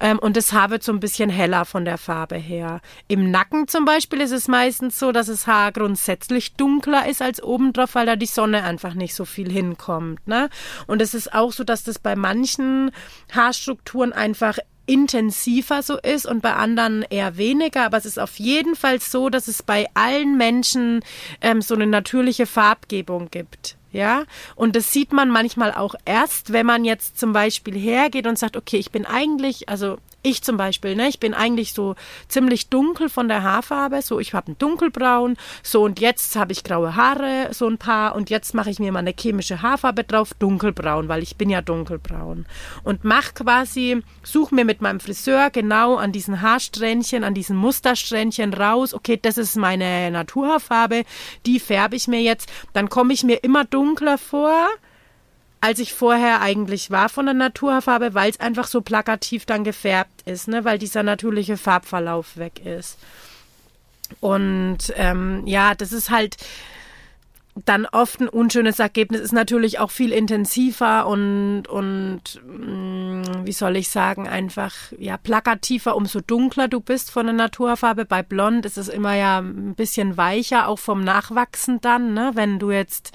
Ähm, 0.00 0.18
und 0.18 0.36
das 0.36 0.52
Haar 0.52 0.70
wird 0.70 0.82
so 0.82 0.92
ein 0.92 1.00
bisschen 1.00 1.30
heller 1.30 1.64
von 1.64 1.84
der 1.84 1.98
Farbe 1.98 2.36
her. 2.36 2.80
Im 3.08 3.30
Nacken 3.30 3.68
zum 3.68 3.84
Beispiel 3.84 4.20
ist 4.20 4.32
es 4.32 4.48
meistens 4.48 4.98
so, 4.98 5.12
dass 5.12 5.26
das 5.26 5.46
Haar 5.46 5.72
grundsätzlich 5.72 6.54
dunkler 6.54 7.08
ist 7.08 7.22
als 7.22 7.42
obendrauf, 7.42 7.94
weil 7.94 8.06
da 8.06 8.16
die 8.16 8.26
Sonne 8.26 8.64
einfach 8.64 8.94
nicht 8.94 9.14
so 9.14 9.24
viel 9.24 9.50
hinkommt. 9.50 10.26
Ne? 10.26 10.48
Und 10.86 11.02
es 11.02 11.14
ist 11.14 11.34
auch 11.34 11.52
so, 11.52 11.64
dass 11.64 11.84
das 11.84 11.98
bei 11.98 12.16
manchen 12.16 12.90
Haarstrukturen 13.32 14.12
einfach 14.12 14.58
intensiver 14.86 15.82
so 15.82 15.98
ist 15.98 16.26
und 16.26 16.42
bei 16.42 16.54
anderen 16.54 17.02
eher 17.08 17.36
weniger. 17.36 17.84
Aber 17.84 17.98
es 17.98 18.06
ist 18.06 18.18
auf 18.18 18.38
jeden 18.38 18.74
Fall 18.74 19.00
so, 19.00 19.28
dass 19.28 19.48
es 19.48 19.62
bei 19.62 19.86
allen 19.94 20.36
Menschen 20.36 21.00
ähm, 21.40 21.62
so 21.62 21.74
eine 21.74 21.86
natürliche 21.86 22.46
Farbgebung 22.46 23.30
gibt. 23.30 23.76
Ja, 23.92 24.24
und 24.56 24.74
das 24.74 24.90
sieht 24.92 25.12
man 25.12 25.28
manchmal 25.28 25.72
auch 25.72 25.94
erst, 26.06 26.52
wenn 26.52 26.64
man 26.64 26.84
jetzt 26.84 27.18
zum 27.20 27.34
Beispiel 27.34 27.78
hergeht 27.78 28.26
und 28.26 28.38
sagt, 28.38 28.56
okay, 28.56 28.78
ich 28.78 28.90
bin 28.90 29.04
eigentlich, 29.04 29.68
also 29.68 29.98
ich 30.22 30.42
zum 30.42 30.56
Beispiel, 30.56 30.94
ne, 30.94 31.08
ich 31.08 31.20
bin 31.20 31.34
eigentlich 31.34 31.72
so 31.72 31.94
ziemlich 32.28 32.68
dunkel 32.68 33.08
von 33.08 33.28
der 33.28 33.42
Haarfarbe, 33.42 34.02
so 34.02 34.20
ich 34.20 34.34
habe 34.34 34.52
ein 34.52 34.58
dunkelbraun, 34.58 35.36
so 35.62 35.82
und 35.82 36.00
jetzt 36.00 36.36
habe 36.36 36.52
ich 36.52 36.64
graue 36.64 36.96
Haare, 36.96 37.48
so 37.52 37.68
ein 37.68 37.78
paar. 37.78 38.14
Und 38.14 38.30
jetzt 38.30 38.54
mache 38.54 38.70
ich 38.70 38.78
mir 38.78 38.92
mal 38.92 39.00
eine 39.00 39.14
chemische 39.18 39.62
Haarfarbe 39.62 40.04
drauf, 40.04 40.34
dunkelbraun, 40.38 41.08
weil 41.08 41.22
ich 41.22 41.36
bin 41.36 41.50
ja 41.50 41.60
dunkelbraun. 41.60 42.46
Und 42.84 43.04
mach 43.04 43.34
quasi, 43.34 44.02
suche 44.22 44.54
mir 44.54 44.64
mit 44.64 44.80
meinem 44.80 45.00
Friseur 45.00 45.50
genau 45.50 45.96
an 45.96 46.12
diesen 46.12 46.40
Haarsträhnchen, 46.40 47.24
an 47.24 47.34
diesen 47.34 47.56
Mustersträhnchen 47.56 48.54
raus, 48.54 48.94
okay, 48.94 49.18
das 49.20 49.38
ist 49.38 49.56
meine 49.56 50.10
Naturhaarfarbe, 50.10 51.04
die 51.46 51.60
färbe 51.60 51.96
ich 51.96 52.08
mir 52.08 52.20
jetzt, 52.20 52.50
dann 52.72 52.88
komme 52.88 53.12
ich 53.12 53.24
mir 53.24 53.42
immer 53.42 53.64
dunkler 53.64 54.18
vor 54.18 54.68
als 55.62 55.78
ich 55.78 55.94
vorher 55.94 56.40
eigentlich 56.40 56.90
war 56.90 57.08
von 57.08 57.24
der 57.24 57.34
Naturfarbe, 57.34 58.14
weil 58.14 58.28
es 58.28 58.40
einfach 58.40 58.66
so 58.66 58.80
plakativ 58.80 59.46
dann 59.46 59.62
gefärbt 59.62 60.22
ist, 60.26 60.48
ne? 60.48 60.64
weil 60.64 60.76
dieser 60.76 61.04
natürliche 61.04 61.56
Farbverlauf 61.56 62.36
weg 62.36 62.66
ist. 62.66 62.98
Und 64.18 64.78
ähm, 64.96 65.46
ja, 65.46 65.76
das 65.76 65.92
ist 65.92 66.10
halt 66.10 66.36
dann 67.64 67.86
oft 67.86 68.20
ein 68.20 68.28
unschönes 68.28 68.80
Ergebnis, 68.80 69.20
ist 69.20 69.32
natürlich 69.32 69.78
auch 69.78 69.92
viel 69.92 70.10
intensiver 70.10 71.06
und, 71.06 71.68
und 71.68 72.42
mh, 72.44 73.22
mm, 73.22 73.46
wie 73.46 73.52
soll 73.52 73.76
ich 73.76 73.88
sagen, 73.88 74.26
einfach 74.26 74.74
ja 74.98 75.16
plakativer, 75.16 75.94
umso 75.94 76.20
dunkler 76.20 76.66
du 76.66 76.80
bist 76.80 77.12
von 77.12 77.26
der 77.26 77.36
Naturfarbe. 77.36 78.04
Bei 78.04 78.24
Blond 78.24 78.66
ist 78.66 78.78
es 78.78 78.88
immer 78.88 79.14
ja 79.14 79.38
ein 79.38 79.76
bisschen 79.76 80.16
weicher, 80.16 80.66
auch 80.66 80.80
vom 80.80 81.04
Nachwachsen 81.04 81.80
dann, 81.80 82.14
ne? 82.14 82.32
wenn 82.34 82.58
du 82.58 82.72
jetzt 82.72 83.12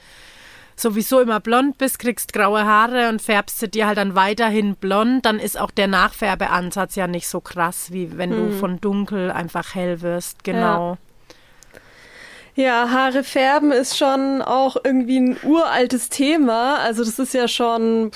sowieso 0.79 1.19
immer 1.19 1.39
blond 1.39 1.77
bist, 1.77 1.99
kriegst 1.99 2.33
graue 2.33 2.65
Haare 2.65 3.09
und 3.09 3.21
färbst 3.21 3.59
sie 3.59 3.67
dir 3.67 3.87
halt 3.87 3.97
dann 3.97 4.15
weiterhin 4.15 4.75
blond, 4.75 5.25
dann 5.25 5.39
ist 5.39 5.59
auch 5.59 5.71
der 5.71 5.87
Nachfärbeansatz 5.87 6.95
ja 6.95 7.07
nicht 7.07 7.27
so 7.27 7.41
krass, 7.41 7.91
wie 7.91 8.17
wenn 8.17 8.29
mhm. 8.29 8.51
du 8.51 8.57
von 8.57 8.81
dunkel 8.81 9.31
einfach 9.31 9.75
hell 9.75 10.01
wirst. 10.01 10.43
Genau. 10.43 10.97
Ja. 12.55 12.63
ja. 12.63 12.89
Haare 12.91 13.23
färben 13.23 13.71
ist 13.71 13.97
schon 13.97 14.41
auch 14.41 14.77
irgendwie 14.83 15.19
ein 15.19 15.37
uraltes 15.43 16.09
Thema. 16.09 16.77
Also 16.77 17.03
das 17.03 17.19
ist 17.19 17.33
ja 17.33 17.47
schon 17.47 18.11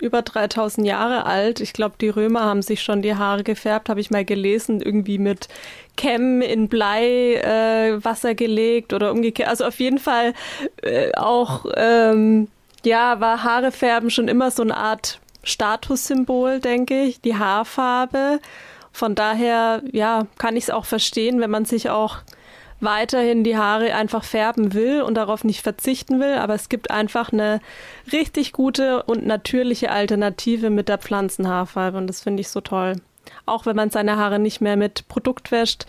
über 0.00 0.22
3000 0.22 0.86
Jahre 0.86 1.26
alt. 1.26 1.60
Ich 1.60 1.72
glaube, 1.72 1.94
die 2.00 2.08
Römer 2.08 2.44
haben 2.44 2.62
sich 2.62 2.82
schon 2.82 3.02
die 3.02 3.14
Haare 3.14 3.44
gefärbt, 3.44 3.88
habe 3.88 4.00
ich 4.00 4.10
mal 4.10 4.24
gelesen, 4.24 4.80
irgendwie 4.80 5.18
mit 5.18 5.48
Kämmen 5.96 6.42
in 6.42 6.68
Bleiwasser 6.68 8.30
äh, 8.30 8.34
gelegt 8.34 8.92
oder 8.92 9.12
umgekehrt. 9.12 9.48
Also 9.48 9.64
auf 9.64 9.80
jeden 9.80 9.98
Fall 9.98 10.34
äh, 10.82 11.12
auch, 11.16 11.64
ähm, 11.76 12.48
ja, 12.84 13.20
war 13.20 13.42
Haare 13.42 13.72
färben 13.72 14.10
schon 14.10 14.28
immer 14.28 14.50
so 14.50 14.62
eine 14.62 14.76
Art 14.76 15.20
Statussymbol, 15.42 16.60
denke 16.60 17.02
ich, 17.04 17.20
die 17.20 17.36
Haarfarbe. 17.36 18.40
Von 18.92 19.14
daher, 19.14 19.82
ja, 19.92 20.26
kann 20.38 20.56
ich 20.56 20.64
es 20.64 20.70
auch 20.70 20.84
verstehen, 20.84 21.40
wenn 21.40 21.50
man 21.50 21.64
sich 21.64 21.90
auch 21.90 22.18
weiterhin 22.80 23.44
die 23.44 23.56
Haare 23.56 23.94
einfach 23.94 24.24
färben 24.24 24.74
will 24.74 25.02
und 25.02 25.14
darauf 25.14 25.44
nicht 25.44 25.62
verzichten 25.62 26.20
will, 26.20 26.34
aber 26.34 26.54
es 26.54 26.68
gibt 26.68 26.90
einfach 26.90 27.32
eine 27.32 27.60
richtig 28.12 28.52
gute 28.52 29.02
und 29.04 29.26
natürliche 29.26 29.90
Alternative 29.90 30.70
mit 30.70 30.88
der 30.88 30.98
Pflanzenhaarfarbe 30.98 31.98
und 31.98 32.06
das 32.06 32.22
finde 32.22 32.40
ich 32.40 32.48
so 32.48 32.60
toll. 32.60 32.96
Auch 33.44 33.66
wenn 33.66 33.76
man 33.76 33.90
seine 33.90 34.16
Haare 34.16 34.38
nicht 34.38 34.60
mehr 34.60 34.76
mit 34.76 35.08
Produkt 35.08 35.50
wäscht, 35.50 35.86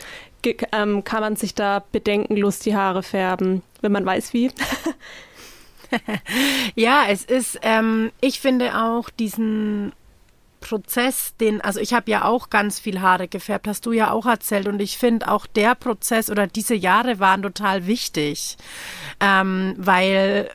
ähm, 0.71 1.04
kann 1.04 1.21
man 1.21 1.36
sich 1.36 1.56
da 1.56 1.84
bedenkenlos 1.91 2.60
die 2.60 2.76
Haare 2.76 3.04
färben, 3.04 3.63
wenn 3.82 3.91
man 3.91 4.06
weiß 4.06 4.34
wie. 4.34 4.52
ja, 6.76 7.06
es 7.10 7.26
ist, 7.26 7.60
ähm, 7.63 8.12
ich 8.21 8.39
finde 8.39 8.78
auch 8.78 9.10
diesen 9.10 9.91
Prozess, 10.60 11.36
den, 11.39 11.62
also 11.62 11.80
ich 11.80 11.93
habe 11.93 12.10
ja 12.12 12.26
auch 12.26 12.50
ganz 12.50 12.80
viel 12.80 13.02
Haare 13.02 13.28
gefärbt, 13.28 13.67
hast 13.67 13.86
du 13.86 13.91
ja 13.91 14.12
auch 14.12 14.26
erzählt 14.26 14.67
und 14.67 14.82
ich 14.82 14.98
finde 14.98 15.30
auch 15.30 15.46
der 15.46 15.76
Prozess 15.76 16.30
oder 16.30 16.48
diese 16.48 16.76
Jahre 16.76 17.20
waren 17.20 17.41
total 17.41 17.88
wichtig, 17.88 18.58
ähm, 19.20 19.76
weil 19.78 20.50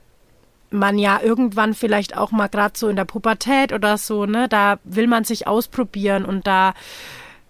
man 0.71 0.99
ja 0.99 1.21
irgendwann 1.23 1.75
vielleicht 1.75 2.17
auch 2.17 2.31
mal 2.31 2.49
gerade 2.49 2.79
so 2.79 2.89
in 2.89 2.97
der 2.97 3.05
Pubertät 3.05 3.73
oder 3.73 3.99
so, 3.99 4.27
ne, 4.27 4.49
da 4.49 4.79
will 4.85 5.07
man 5.07 5.25
sich 5.25 5.47
ausprobieren 5.47 6.25
und 6.25 6.47
da, 6.47 6.75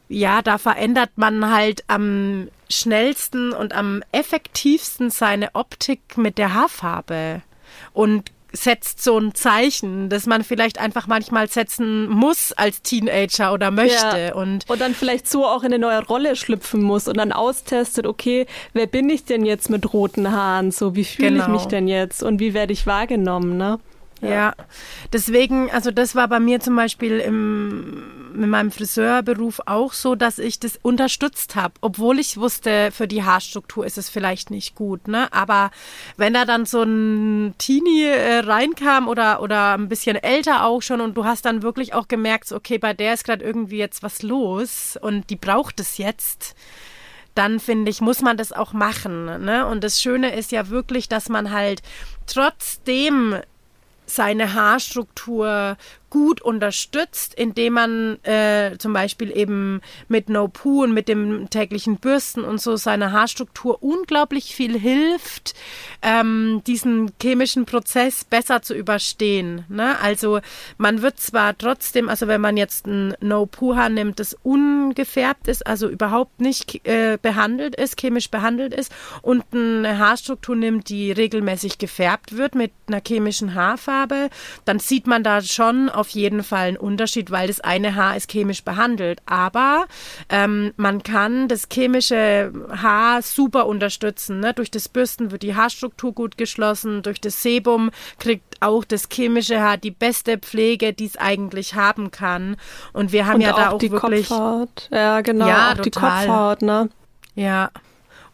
ja, 0.08 0.42
da 0.42 0.58
verändert 0.58 1.10
man 1.16 1.52
halt 1.52 1.84
am 1.86 2.48
schnellsten 2.68 3.52
und 3.52 3.74
am 3.74 4.02
effektivsten 4.12 5.10
seine 5.10 5.54
Optik 5.54 6.16
mit 6.16 6.38
der 6.38 6.54
Haarfarbe. 6.54 7.42
Und 7.92 8.30
setzt 8.52 9.02
so 9.02 9.18
ein 9.18 9.34
Zeichen, 9.34 10.08
das 10.08 10.26
man 10.26 10.44
vielleicht 10.44 10.78
einfach 10.78 11.06
manchmal 11.06 11.48
setzen 11.48 12.08
muss 12.08 12.52
als 12.52 12.82
Teenager 12.82 13.52
oder 13.52 13.70
möchte. 13.70 14.18
Ja. 14.18 14.34
Und, 14.34 14.68
und 14.68 14.80
dann 14.80 14.94
vielleicht 14.94 15.28
so 15.28 15.46
auch 15.46 15.62
in 15.62 15.72
eine 15.72 15.78
neue 15.78 16.04
Rolle 16.04 16.36
schlüpfen 16.36 16.82
muss 16.82 17.08
und 17.08 17.16
dann 17.16 17.32
austestet, 17.32 18.06
okay, 18.06 18.46
wer 18.72 18.86
bin 18.86 19.08
ich 19.10 19.24
denn 19.24 19.44
jetzt 19.44 19.70
mit 19.70 19.92
roten 19.92 20.30
Haaren? 20.30 20.70
So, 20.70 20.94
wie 20.94 21.04
fühle 21.04 21.30
genau. 21.30 21.44
ich 21.44 21.48
mich 21.48 21.64
denn 21.64 21.88
jetzt 21.88 22.22
und 22.22 22.40
wie 22.40 22.54
werde 22.54 22.72
ich 22.72 22.86
wahrgenommen, 22.86 23.56
ne? 23.56 23.78
Ja. 24.20 24.30
ja. 24.30 24.54
deswegen, 25.12 25.70
also 25.70 25.90
das 25.90 26.14
war 26.14 26.28
bei 26.28 26.38
mir 26.38 26.60
zum 26.60 26.76
Beispiel 26.76 27.18
im, 27.18 28.04
in 28.34 28.48
meinem 28.48 28.70
Friseurberuf 28.70 29.60
auch 29.66 29.92
so, 29.92 30.14
dass 30.14 30.38
ich 30.38 30.58
das 30.58 30.78
unterstützt 30.82 31.56
habe, 31.56 31.74
obwohl 31.80 32.18
ich 32.18 32.36
wusste, 32.36 32.90
für 32.92 33.08
die 33.08 33.22
Haarstruktur 33.22 33.86
ist 33.86 33.98
es 33.98 34.08
vielleicht 34.08 34.50
nicht 34.50 34.74
gut, 34.74 35.08
ne? 35.08 35.32
Aber 35.32 35.70
wenn 36.16 36.34
da 36.34 36.44
dann 36.44 36.66
so 36.66 36.82
ein 36.82 37.54
Teenie 37.58 38.04
äh, 38.04 38.40
reinkam 38.40 39.08
oder 39.08 39.42
oder 39.42 39.74
ein 39.74 39.88
bisschen 39.88 40.16
älter 40.16 40.64
auch 40.64 40.82
schon 40.82 41.00
und 41.00 41.16
du 41.16 41.24
hast 41.24 41.44
dann 41.44 41.62
wirklich 41.62 41.94
auch 41.94 42.08
gemerkt, 42.08 42.52
okay, 42.52 42.78
bei 42.78 42.94
der 42.94 43.14
ist 43.14 43.24
gerade 43.24 43.44
irgendwie 43.44 43.78
jetzt 43.78 44.02
was 44.02 44.22
los 44.22 44.98
und 45.00 45.30
die 45.30 45.36
braucht 45.36 45.80
es 45.80 45.98
jetzt 45.98 46.54
dann 47.34 47.60
finde 47.60 47.90
ich, 47.90 48.00
muss 48.00 48.20
man 48.20 48.36
das 48.36 48.52
auch 48.52 48.72
machen. 48.72 49.24
Ne? 49.44 49.66
Und 49.66 49.82
das 49.82 50.00
Schöne 50.02 50.34
ist 50.34 50.52
ja 50.52 50.68
wirklich, 50.68 51.08
dass 51.08 51.28
man 51.28 51.50
halt 51.50 51.82
trotzdem 52.26 53.36
seine 54.06 54.52
Haarstruktur 54.52 55.76
gut 56.12 56.42
unterstützt, 56.42 57.32
indem 57.32 57.72
man 57.72 58.22
äh, 58.24 58.76
zum 58.76 58.92
Beispiel 58.92 59.34
eben 59.34 59.80
mit 60.08 60.28
No 60.28 60.46
Poo 60.46 60.82
und 60.82 60.92
mit 60.92 61.08
dem 61.08 61.48
täglichen 61.48 61.96
Bürsten 61.96 62.44
und 62.44 62.60
so 62.60 62.76
seiner 62.76 63.12
Haarstruktur 63.12 63.82
unglaublich 63.82 64.54
viel 64.54 64.78
hilft, 64.78 65.54
ähm, 66.02 66.60
diesen 66.66 67.12
chemischen 67.18 67.64
Prozess 67.64 68.26
besser 68.26 68.60
zu 68.60 68.74
überstehen. 68.74 69.64
Ne? 69.70 69.98
Also 70.00 70.40
man 70.76 71.00
wird 71.00 71.18
zwar 71.18 71.56
trotzdem, 71.56 72.10
also 72.10 72.28
wenn 72.28 72.42
man 72.42 72.58
jetzt 72.58 72.86
ein 72.86 73.16
No 73.22 73.46
Poo 73.46 73.74
Haar 73.74 73.88
nimmt, 73.88 74.20
das 74.20 74.36
ungefärbt 74.42 75.48
ist, 75.48 75.66
also 75.66 75.88
überhaupt 75.88 76.42
nicht 76.42 76.86
äh, 76.86 77.16
behandelt 77.22 77.74
ist, 77.74 77.98
chemisch 77.98 78.30
behandelt 78.30 78.74
ist, 78.74 78.92
und 79.22 79.44
eine 79.52 79.98
Haarstruktur 79.98 80.56
nimmt, 80.56 80.90
die 80.90 81.10
regelmäßig 81.10 81.78
gefärbt 81.78 82.36
wird 82.36 82.54
mit 82.54 82.72
einer 82.86 83.00
chemischen 83.00 83.54
Haarfarbe, 83.54 84.28
dann 84.66 84.78
sieht 84.78 85.06
man 85.06 85.24
da 85.24 85.40
schon 85.40 85.88
auf 86.02 86.08
jeden 86.08 86.42
Fall 86.42 86.66
einen 86.66 86.76
Unterschied, 86.76 87.30
weil 87.30 87.46
das 87.46 87.60
eine 87.60 87.94
Haar 87.94 88.16
ist 88.16 88.28
chemisch 88.28 88.64
behandelt. 88.64 89.20
Aber 89.24 89.86
ähm, 90.28 90.72
man 90.76 91.04
kann 91.04 91.46
das 91.46 91.68
chemische 91.72 92.52
Haar 92.70 93.22
super 93.22 93.66
unterstützen. 93.66 94.40
Ne? 94.40 94.52
Durch 94.52 94.72
das 94.72 94.88
Bürsten 94.88 95.30
wird 95.30 95.44
die 95.44 95.54
Haarstruktur 95.54 96.12
gut 96.12 96.36
geschlossen. 96.36 97.04
Durch 97.04 97.20
das 97.20 97.40
Sebum 97.40 97.92
kriegt 98.18 98.60
auch 98.60 98.84
das 98.84 99.08
chemische 99.08 99.60
Haar 99.60 99.76
die 99.76 99.92
beste 99.92 100.38
Pflege, 100.38 100.92
die 100.92 101.06
es 101.06 101.16
eigentlich 101.16 101.76
haben 101.76 102.10
kann. 102.10 102.56
Und 102.92 103.12
wir 103.12 103.26
haben 103.26 103.36
Und 103.36 103.42
ja 103.42 103.52
da 103.52 103.70
auch 103.70 103.78
die 103.78 103.92
wirklich. 103.92 104.28
Kopfhaut. 104.28 104.88
Ja, 104.90 105.20
genau. 105.20 105.46
Ja, 105.46 105.68
auch 105.70 105.76
total. 105.76 105.84
die 105.84 105.90
Kopfhaut, 106.26 106.62
ne? 106.62 106.88
Ja 107.36 107.70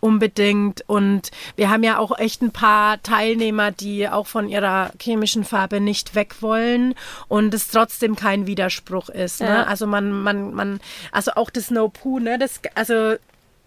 unbedingt. 0.00 0.84
Und 0.87 1.30
wir 1.56 1.70
haben 1.70 1.82
ja 1.82 1.98
auch 1.98 2.18
echt 2.18 2.42
ein 2.42 2.52
paar 2.52 3.02
Teilnehmer, 3.02 3.70
die 3.70 4.08
auch 4.08 4.26
von 4.26 4.48
ihrer 4.48 4.90
chemischen 5.00 5.44
Farbe 5.44 5.80
nicht 5.80 6.14
weg 6.14 6.37
wollen 6.40 6.94
und 7.28 7.54
es 7.54 7.68
trotzdem 7.68 8.16
kein 8.16 8.46
Widerspruch 8.46 9.08
ist. 9.08 9.40
Ne? 9.40 9.48
Ja. 9.48 9.62
Also 9.64 9.87
man, 9.87 10.11
man, 10.11 10.54
man, 10.54 10.80
also 11.12 11.32
auch 11.32 11.50
das 11.50 11.70
No 11.70 11.88
Poo, 11.88 12.18
ne, 12.18 12.38
das, 12.38 12.61
also 12.74 13.16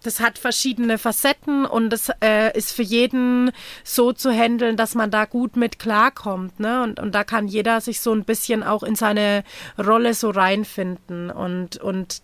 das 0.04 0.20
hat 0.20 0.40
verschiedene 0.40 0.98
Facetten 0.98 1.66
und 1.66 1.94
es 1.94 2.12
äh, 2.24 2.58
ist 2.58 2.72
für 2.72 2.82
jeden 2.82 3.52
so 3.84 4.14
zu 4.14 4.32
handeln, 4.32 4.76
dass 4.76 4.96
man 4.96 5.12
da 5.12 5.26
gut 5.26 5.56
mit 5.56 5.80
klarkommt. 5.80 6.60
Ne? 6.60 6.82
Und, 6.84 7.00
und 7.00 7.14
da 7.14 7.24
kann 7.24 7.48
jeder 7.48 7.82
sich 7.82 8.00
so 8.00 8.12
ein 8.14 8.24
bisschen 8.24 8.64
auch 8.64 8.84
in 8.84 8.96
seine 8.96 9.44
Rolle 9.78 10.14
so 10.14 10.32
reinfinden. 10.32 11.30
Und, 11.30 11.78
und 11.78 12.22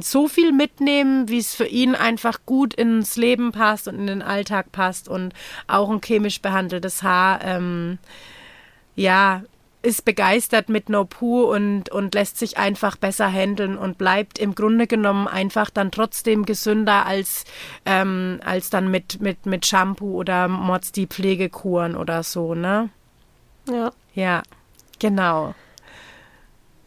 so 0.00 0.28
viel 0.28 0.52
mitnehmen, 0.52 1.28
wie 1.28 1.38
es 1.38 1.54
für 1.54 1.66
ihn 1.66 1.94
einfach 1.94 2.40
gut 2.46 2.74
ins 2.74 3.16
Leben 3.16 3.52
passt 3.52 3.88
und 3.88 3.98
in 3.98 4.06
den 4.06 4.22
Alltag 4.22 4.72
passt 4.72 5.08
und 5.08 5.34
auch 5.66 5.90
ein 5.90 6.00
chemisch 6.00 6.40
behandeltes 6.40 7.02
Haar, 7.02 7.42
ähm, 7.44 7.98
ja, 8.96 9.42
ist 9.82 10.04
begeistert 10.04 10.70
mit 10.70 10.88
No 10.88 11.04
Poo 11.04 11.44
und, 11.44 11.90
und 11.90 12.14
lässt 12.14 12.38
sich 12.38 12.56
einfach 12.56 12.96
besser 12.96 13.30
handeln 13.30 13.76
und 13.76 13.98
bleibt 13.98 14.38
im 14.38 14.54
Grunde 14.54 14.86
genommen 14.86 15.28
einfach 15.28 15.68
dann 15.68 15.90
trotzdem 15.90 16.46
gesünder 16.46 17.04
als, 17.04 17.44
ähm, 17.84 18.40
als 18.44 18.70
dann 18.70 18.90
mit, 18.90 19.20
mit, 19.20 19.44
mit 19.44 19.66
Shampoo 19.66 20.14
oder 20.14 20.48
Mods 20.48 20.92
die 20.92 21.06
Pflegekuren 21.06 21.96
oder 21.96 22.22
so, 22.22 22.54
ne? 22.54 22.88
Ja. 23.68 23.92
Ja, 24.14 24.42
genau. 24.98 25.54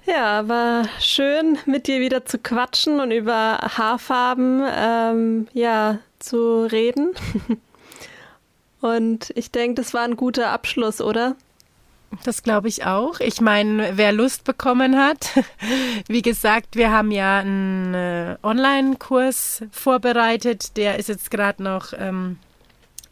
Ja, 0.08 0.48
war 0.48 0.88
schön, 1.02 1.58
mit 1.65 1.88
dir 1.88 2.00
wieder 2.00 2.26
zu 2.26 2.38
quatschen 2.38 3.02
und 3.02 3.12
über 3.12 3.58
Haarfarben 3.58 4.63
ähm, 4.65 5.48
ja, 5.52 6.00
zu 6.17 6.63
reden. 6.63 7.13
und 8.82 9.34
ich 9.36 9.52
denke, 9.52 9.82
das 9.82 9.93
war 9.93 10.04
ein 10.04 10.15
guter 10.15 10.52
Abschluss, 10.52 11.02
oder? 11.02 11.36
Das 12.24 12.41
glaube 12.41 12.70
ich 12.70 12.86
auch. 12.86 13.20
Ich 13.20 13.41
meine, 13.41 13.98
wer 13.98 14.13
Lust 14.13 14.46
bekommen 14.46 14.98
hat, 14.98 15.28
wie 16.08 16.22
gesagt, 16.22 16.78
wir 16.78 16.89
haben 16.89 17.12
ja 17.12 17.39
einen 17.39 17.93
äh, 17.93 18.38
Online-Kurs 18.43 19.63
vorbereitet, 19.72 20.78
der 20.78 21.00
ist 21.00 21.10
jetzt 21.10 21.32
gerade 21.32 21.62
noch 21.62 21.91
ähm, 21.91 22.39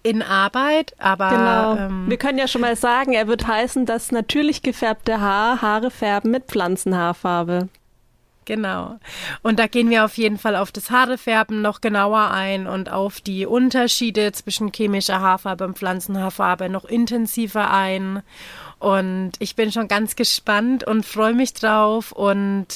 in 0.05 0.21
Arbeit, 0.21 0.93
aber 0.99 1.29
genau. 1.29 1.75
Ähm, 1.77 2.05
wir 2.07 2.17
können 2.17 2.37
ja 2.37 2.47
schon 2.47 2.61
mal 2.61 2.75
sagen, 2.75 3.13
er 3.13 3.27
wird 3.27 3.47
heißen, 3.47 3.87
dass 3.87 4.11
natürlich 4.11 4.61
gefärbte 4.61 5.19
Haar 5.19 5.63
Haare 5.63 5.89
färben 5.89 6.29
mit 6.29 6.45
Pflanzenhaarfarbe. 6.45 7.69
Genau. 8.45 8.99
Und 9.41 9.57
da 9.57 9.65
gehen 9.65 9.89
wir 9.89 10.05
auf 10.05 10.15
jeden 10.17 10.37
Fall 10.37 10.55
auf 10.55 10.71
das 10.71 10.91
Haarefärben 10.91 11.63
noch 11.63 11.81
genauer 11.81 12.29
ein 12.29 12.67
und 12.67 12.91
auf 12.91 13.19
die 13.19 13.47
Unterschiede 13.47 14.31
zwischen 14.31 14.71
chemischer 14.71 15.19
Haarfarbe 15.19 15.65
und 15.65 15.75
Pflanzenhaarfarbe 15.75 16.69
noch 16.69 16.85
intensiver 16.85 17.71
ein. 17.71 18.21
Und 18.77 19.31
ich 19.39 19.55
bin 19.55 19.71
schon 19.71 19.87
ganz 19.87 20.15
gespannt 20.15 20.83
und 20.83 21.03
freue 21.03 21.33
mich 21.33 21.55
drauf 21.55 22.11
und 22.11 22.67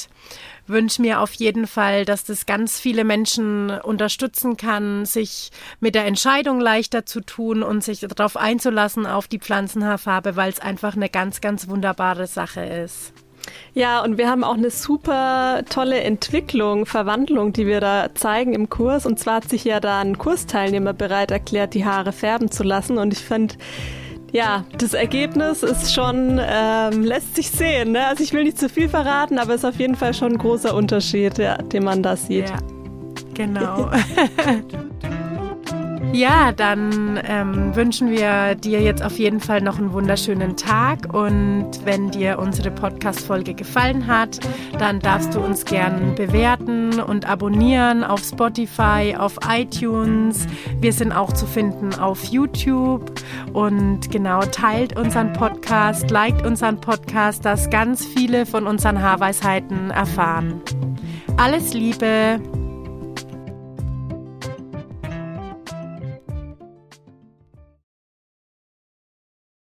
wünsche 0.70 1.02
mir 1.02 1.20
auf 1.20 1.32
jeden 1.34 1.66
Fall, 1.66 2.04
dass 2.04 2.24
das 2.24 2.46
ganz 2.46 2.78
viele 2.80 3.04
Menschen 3.04 3.70
unterstützen 3.70 4.56
kann, 4.56 5.04
sich 5.04 5.50
mit 5.80 5.94
der 5.94 6.06
Entscheidung 6.06 6.60
leichter 6.60 7.06
zu 7.06 7.20
tun 7.20 7.62
und 7.62 7.84
sich 7.84 8.00
darauf 8.00 8.36
einzulassen 8.36 9.06
auf 9.06 9.28
die 9.28 9.38
Pflanzenhaarfarbe, 9.38 10.36
weil 10.36 10.50
es 10.50 10.60
einfach 10.60 10.96
eine 10.96 11.08
ganz, 11.08 11.40
ganz 11.40 11.68
wunderbare 11.68 12.26
Sache 12.26 12.62
ist. 12.62 13.12
Ja, 13.72 14.02
und 14.02 14.18
wir 14.18 14.28
haben 14.28 14.44
auch 14.44 14.54
eine 14.54 14.70
super 14.70 15.62
tolle 15.68 16.00
Entwicklung, 16.00 16.86
Verwandlung, 16.86 17.52
die 17.52 17.66
wir 17.66 17.80
da 17.80 18.14
zeigen 18.14 18.52
im 18.52 18.68
Kurs. 18.68 19.06
Und 19.06 19.18
zwar 19.18 19.36
hat 19.36 19.48
sich 19.48 19.64
ja 19.64 19.80
da 19.80 20.00
ein 20.00 20.18
Kursteilnehmer 20.18 20.92
bereit 20.92 21.30
erklärt, 21.30 21.74
die 21.74 21.84
Haare 21.84 22.12
färben 22.12 22.50
zu 22.50 22.62
lassen. 22.62 22.98
Und 22.98 23.12
ich 23.12 23.20
finde, 23.20 23.54
ja, 24.32 24.64
das 24.78 24.94
Ergebnis 24.94 25.62
ist 25.62 25.92
schon, 25.92 26.40
ähm, 26.42 27.02
lässt 27.02 27.36
sich 27.36 27.50
sehen. 27.50 27.92
Ne? 27.92 28.06
Also 28.06 28.22
ich 28.22 28.32
will 28.32 28.44
nicht 28.44 28.58
zu 28.58 28.68
viel 28.68 28.88
verraten, 28.88 29.38
aber 29.38 29.54
es 29.54 29.62
ist 29.62 29.64
auf 29.64 29.76
jeden 29.76 29.96
Fall 29.96 30.14
schon 30.14 30.32
ein 30.32 30.38
großer 30.38 30.74
Unterschied, 30.74 31.38
ja, 31.38 31.58
den 31.58 31.84
man 31.84 32.02
da 32.02 32.16
sieht. 32.16 32.48
Ja, 32.48 32.58
genau. 33.34 33.90
Ja, 36.12 36.50
dann 36.50 37.20
ähm, 37.24 37.76
wünschen 37.76 38.10
wir 38.10 38.56
dir 38.56 38.80
jetzt 38.80 39.02
auf 39.02 39.18
jeden 39.18 39.38
Fall 39.38 39.60
noch 39.60 39.78
einen 39.78 39.92
wunderschönen 39.92 40.56
Tag 40.56 41.14
und 41.14 41.70
wenn 41.84 42.10
dir 42.10 42.38
unsere 42.38 42.70
Podcast-Folge 42.70 43.54
gefallen 43.54 44.06
hat, 44.06 44.40
dann 44.78 44.98
darfst 44.98 45.34
du 45.34 45.40
uns 45.40 45.64
gern 45.64 46.16
bewerten 46.16 47.00
und 47.00 47.28
abonnieren 47.28 48.02
auf 48.02 48.20
Spotify, 48.20 49.14
auf 49.16 49.36
iTunes. 49.48 50.46
Wir 50.80 50.92
sind 50.92 51.12
auch 51.12 51.32
zu 51.32 51.46
finden 51.46 51.94
auf 51.94 52.24
YouTube 52.24 53.12
und 53.52 54.10
genau 54.10 54.40
teilt 54.40 54.98
unseren 54.98 55.32
Podcast, 55.32 56.10
liked 56.10 56.44
unseren 56.44 56.80
Podcast, 56.80 57.44
dass 57.44 57.70
ganz 57.70 58.04
viele 58.04 58.46
von 58.46 58.66
unseren 58.66 59.00
Haarweisheiten 59.00 59.90
erfahren. 59.90 60.60
Alles 61.36 61.72
Liebe! 61.72 62.40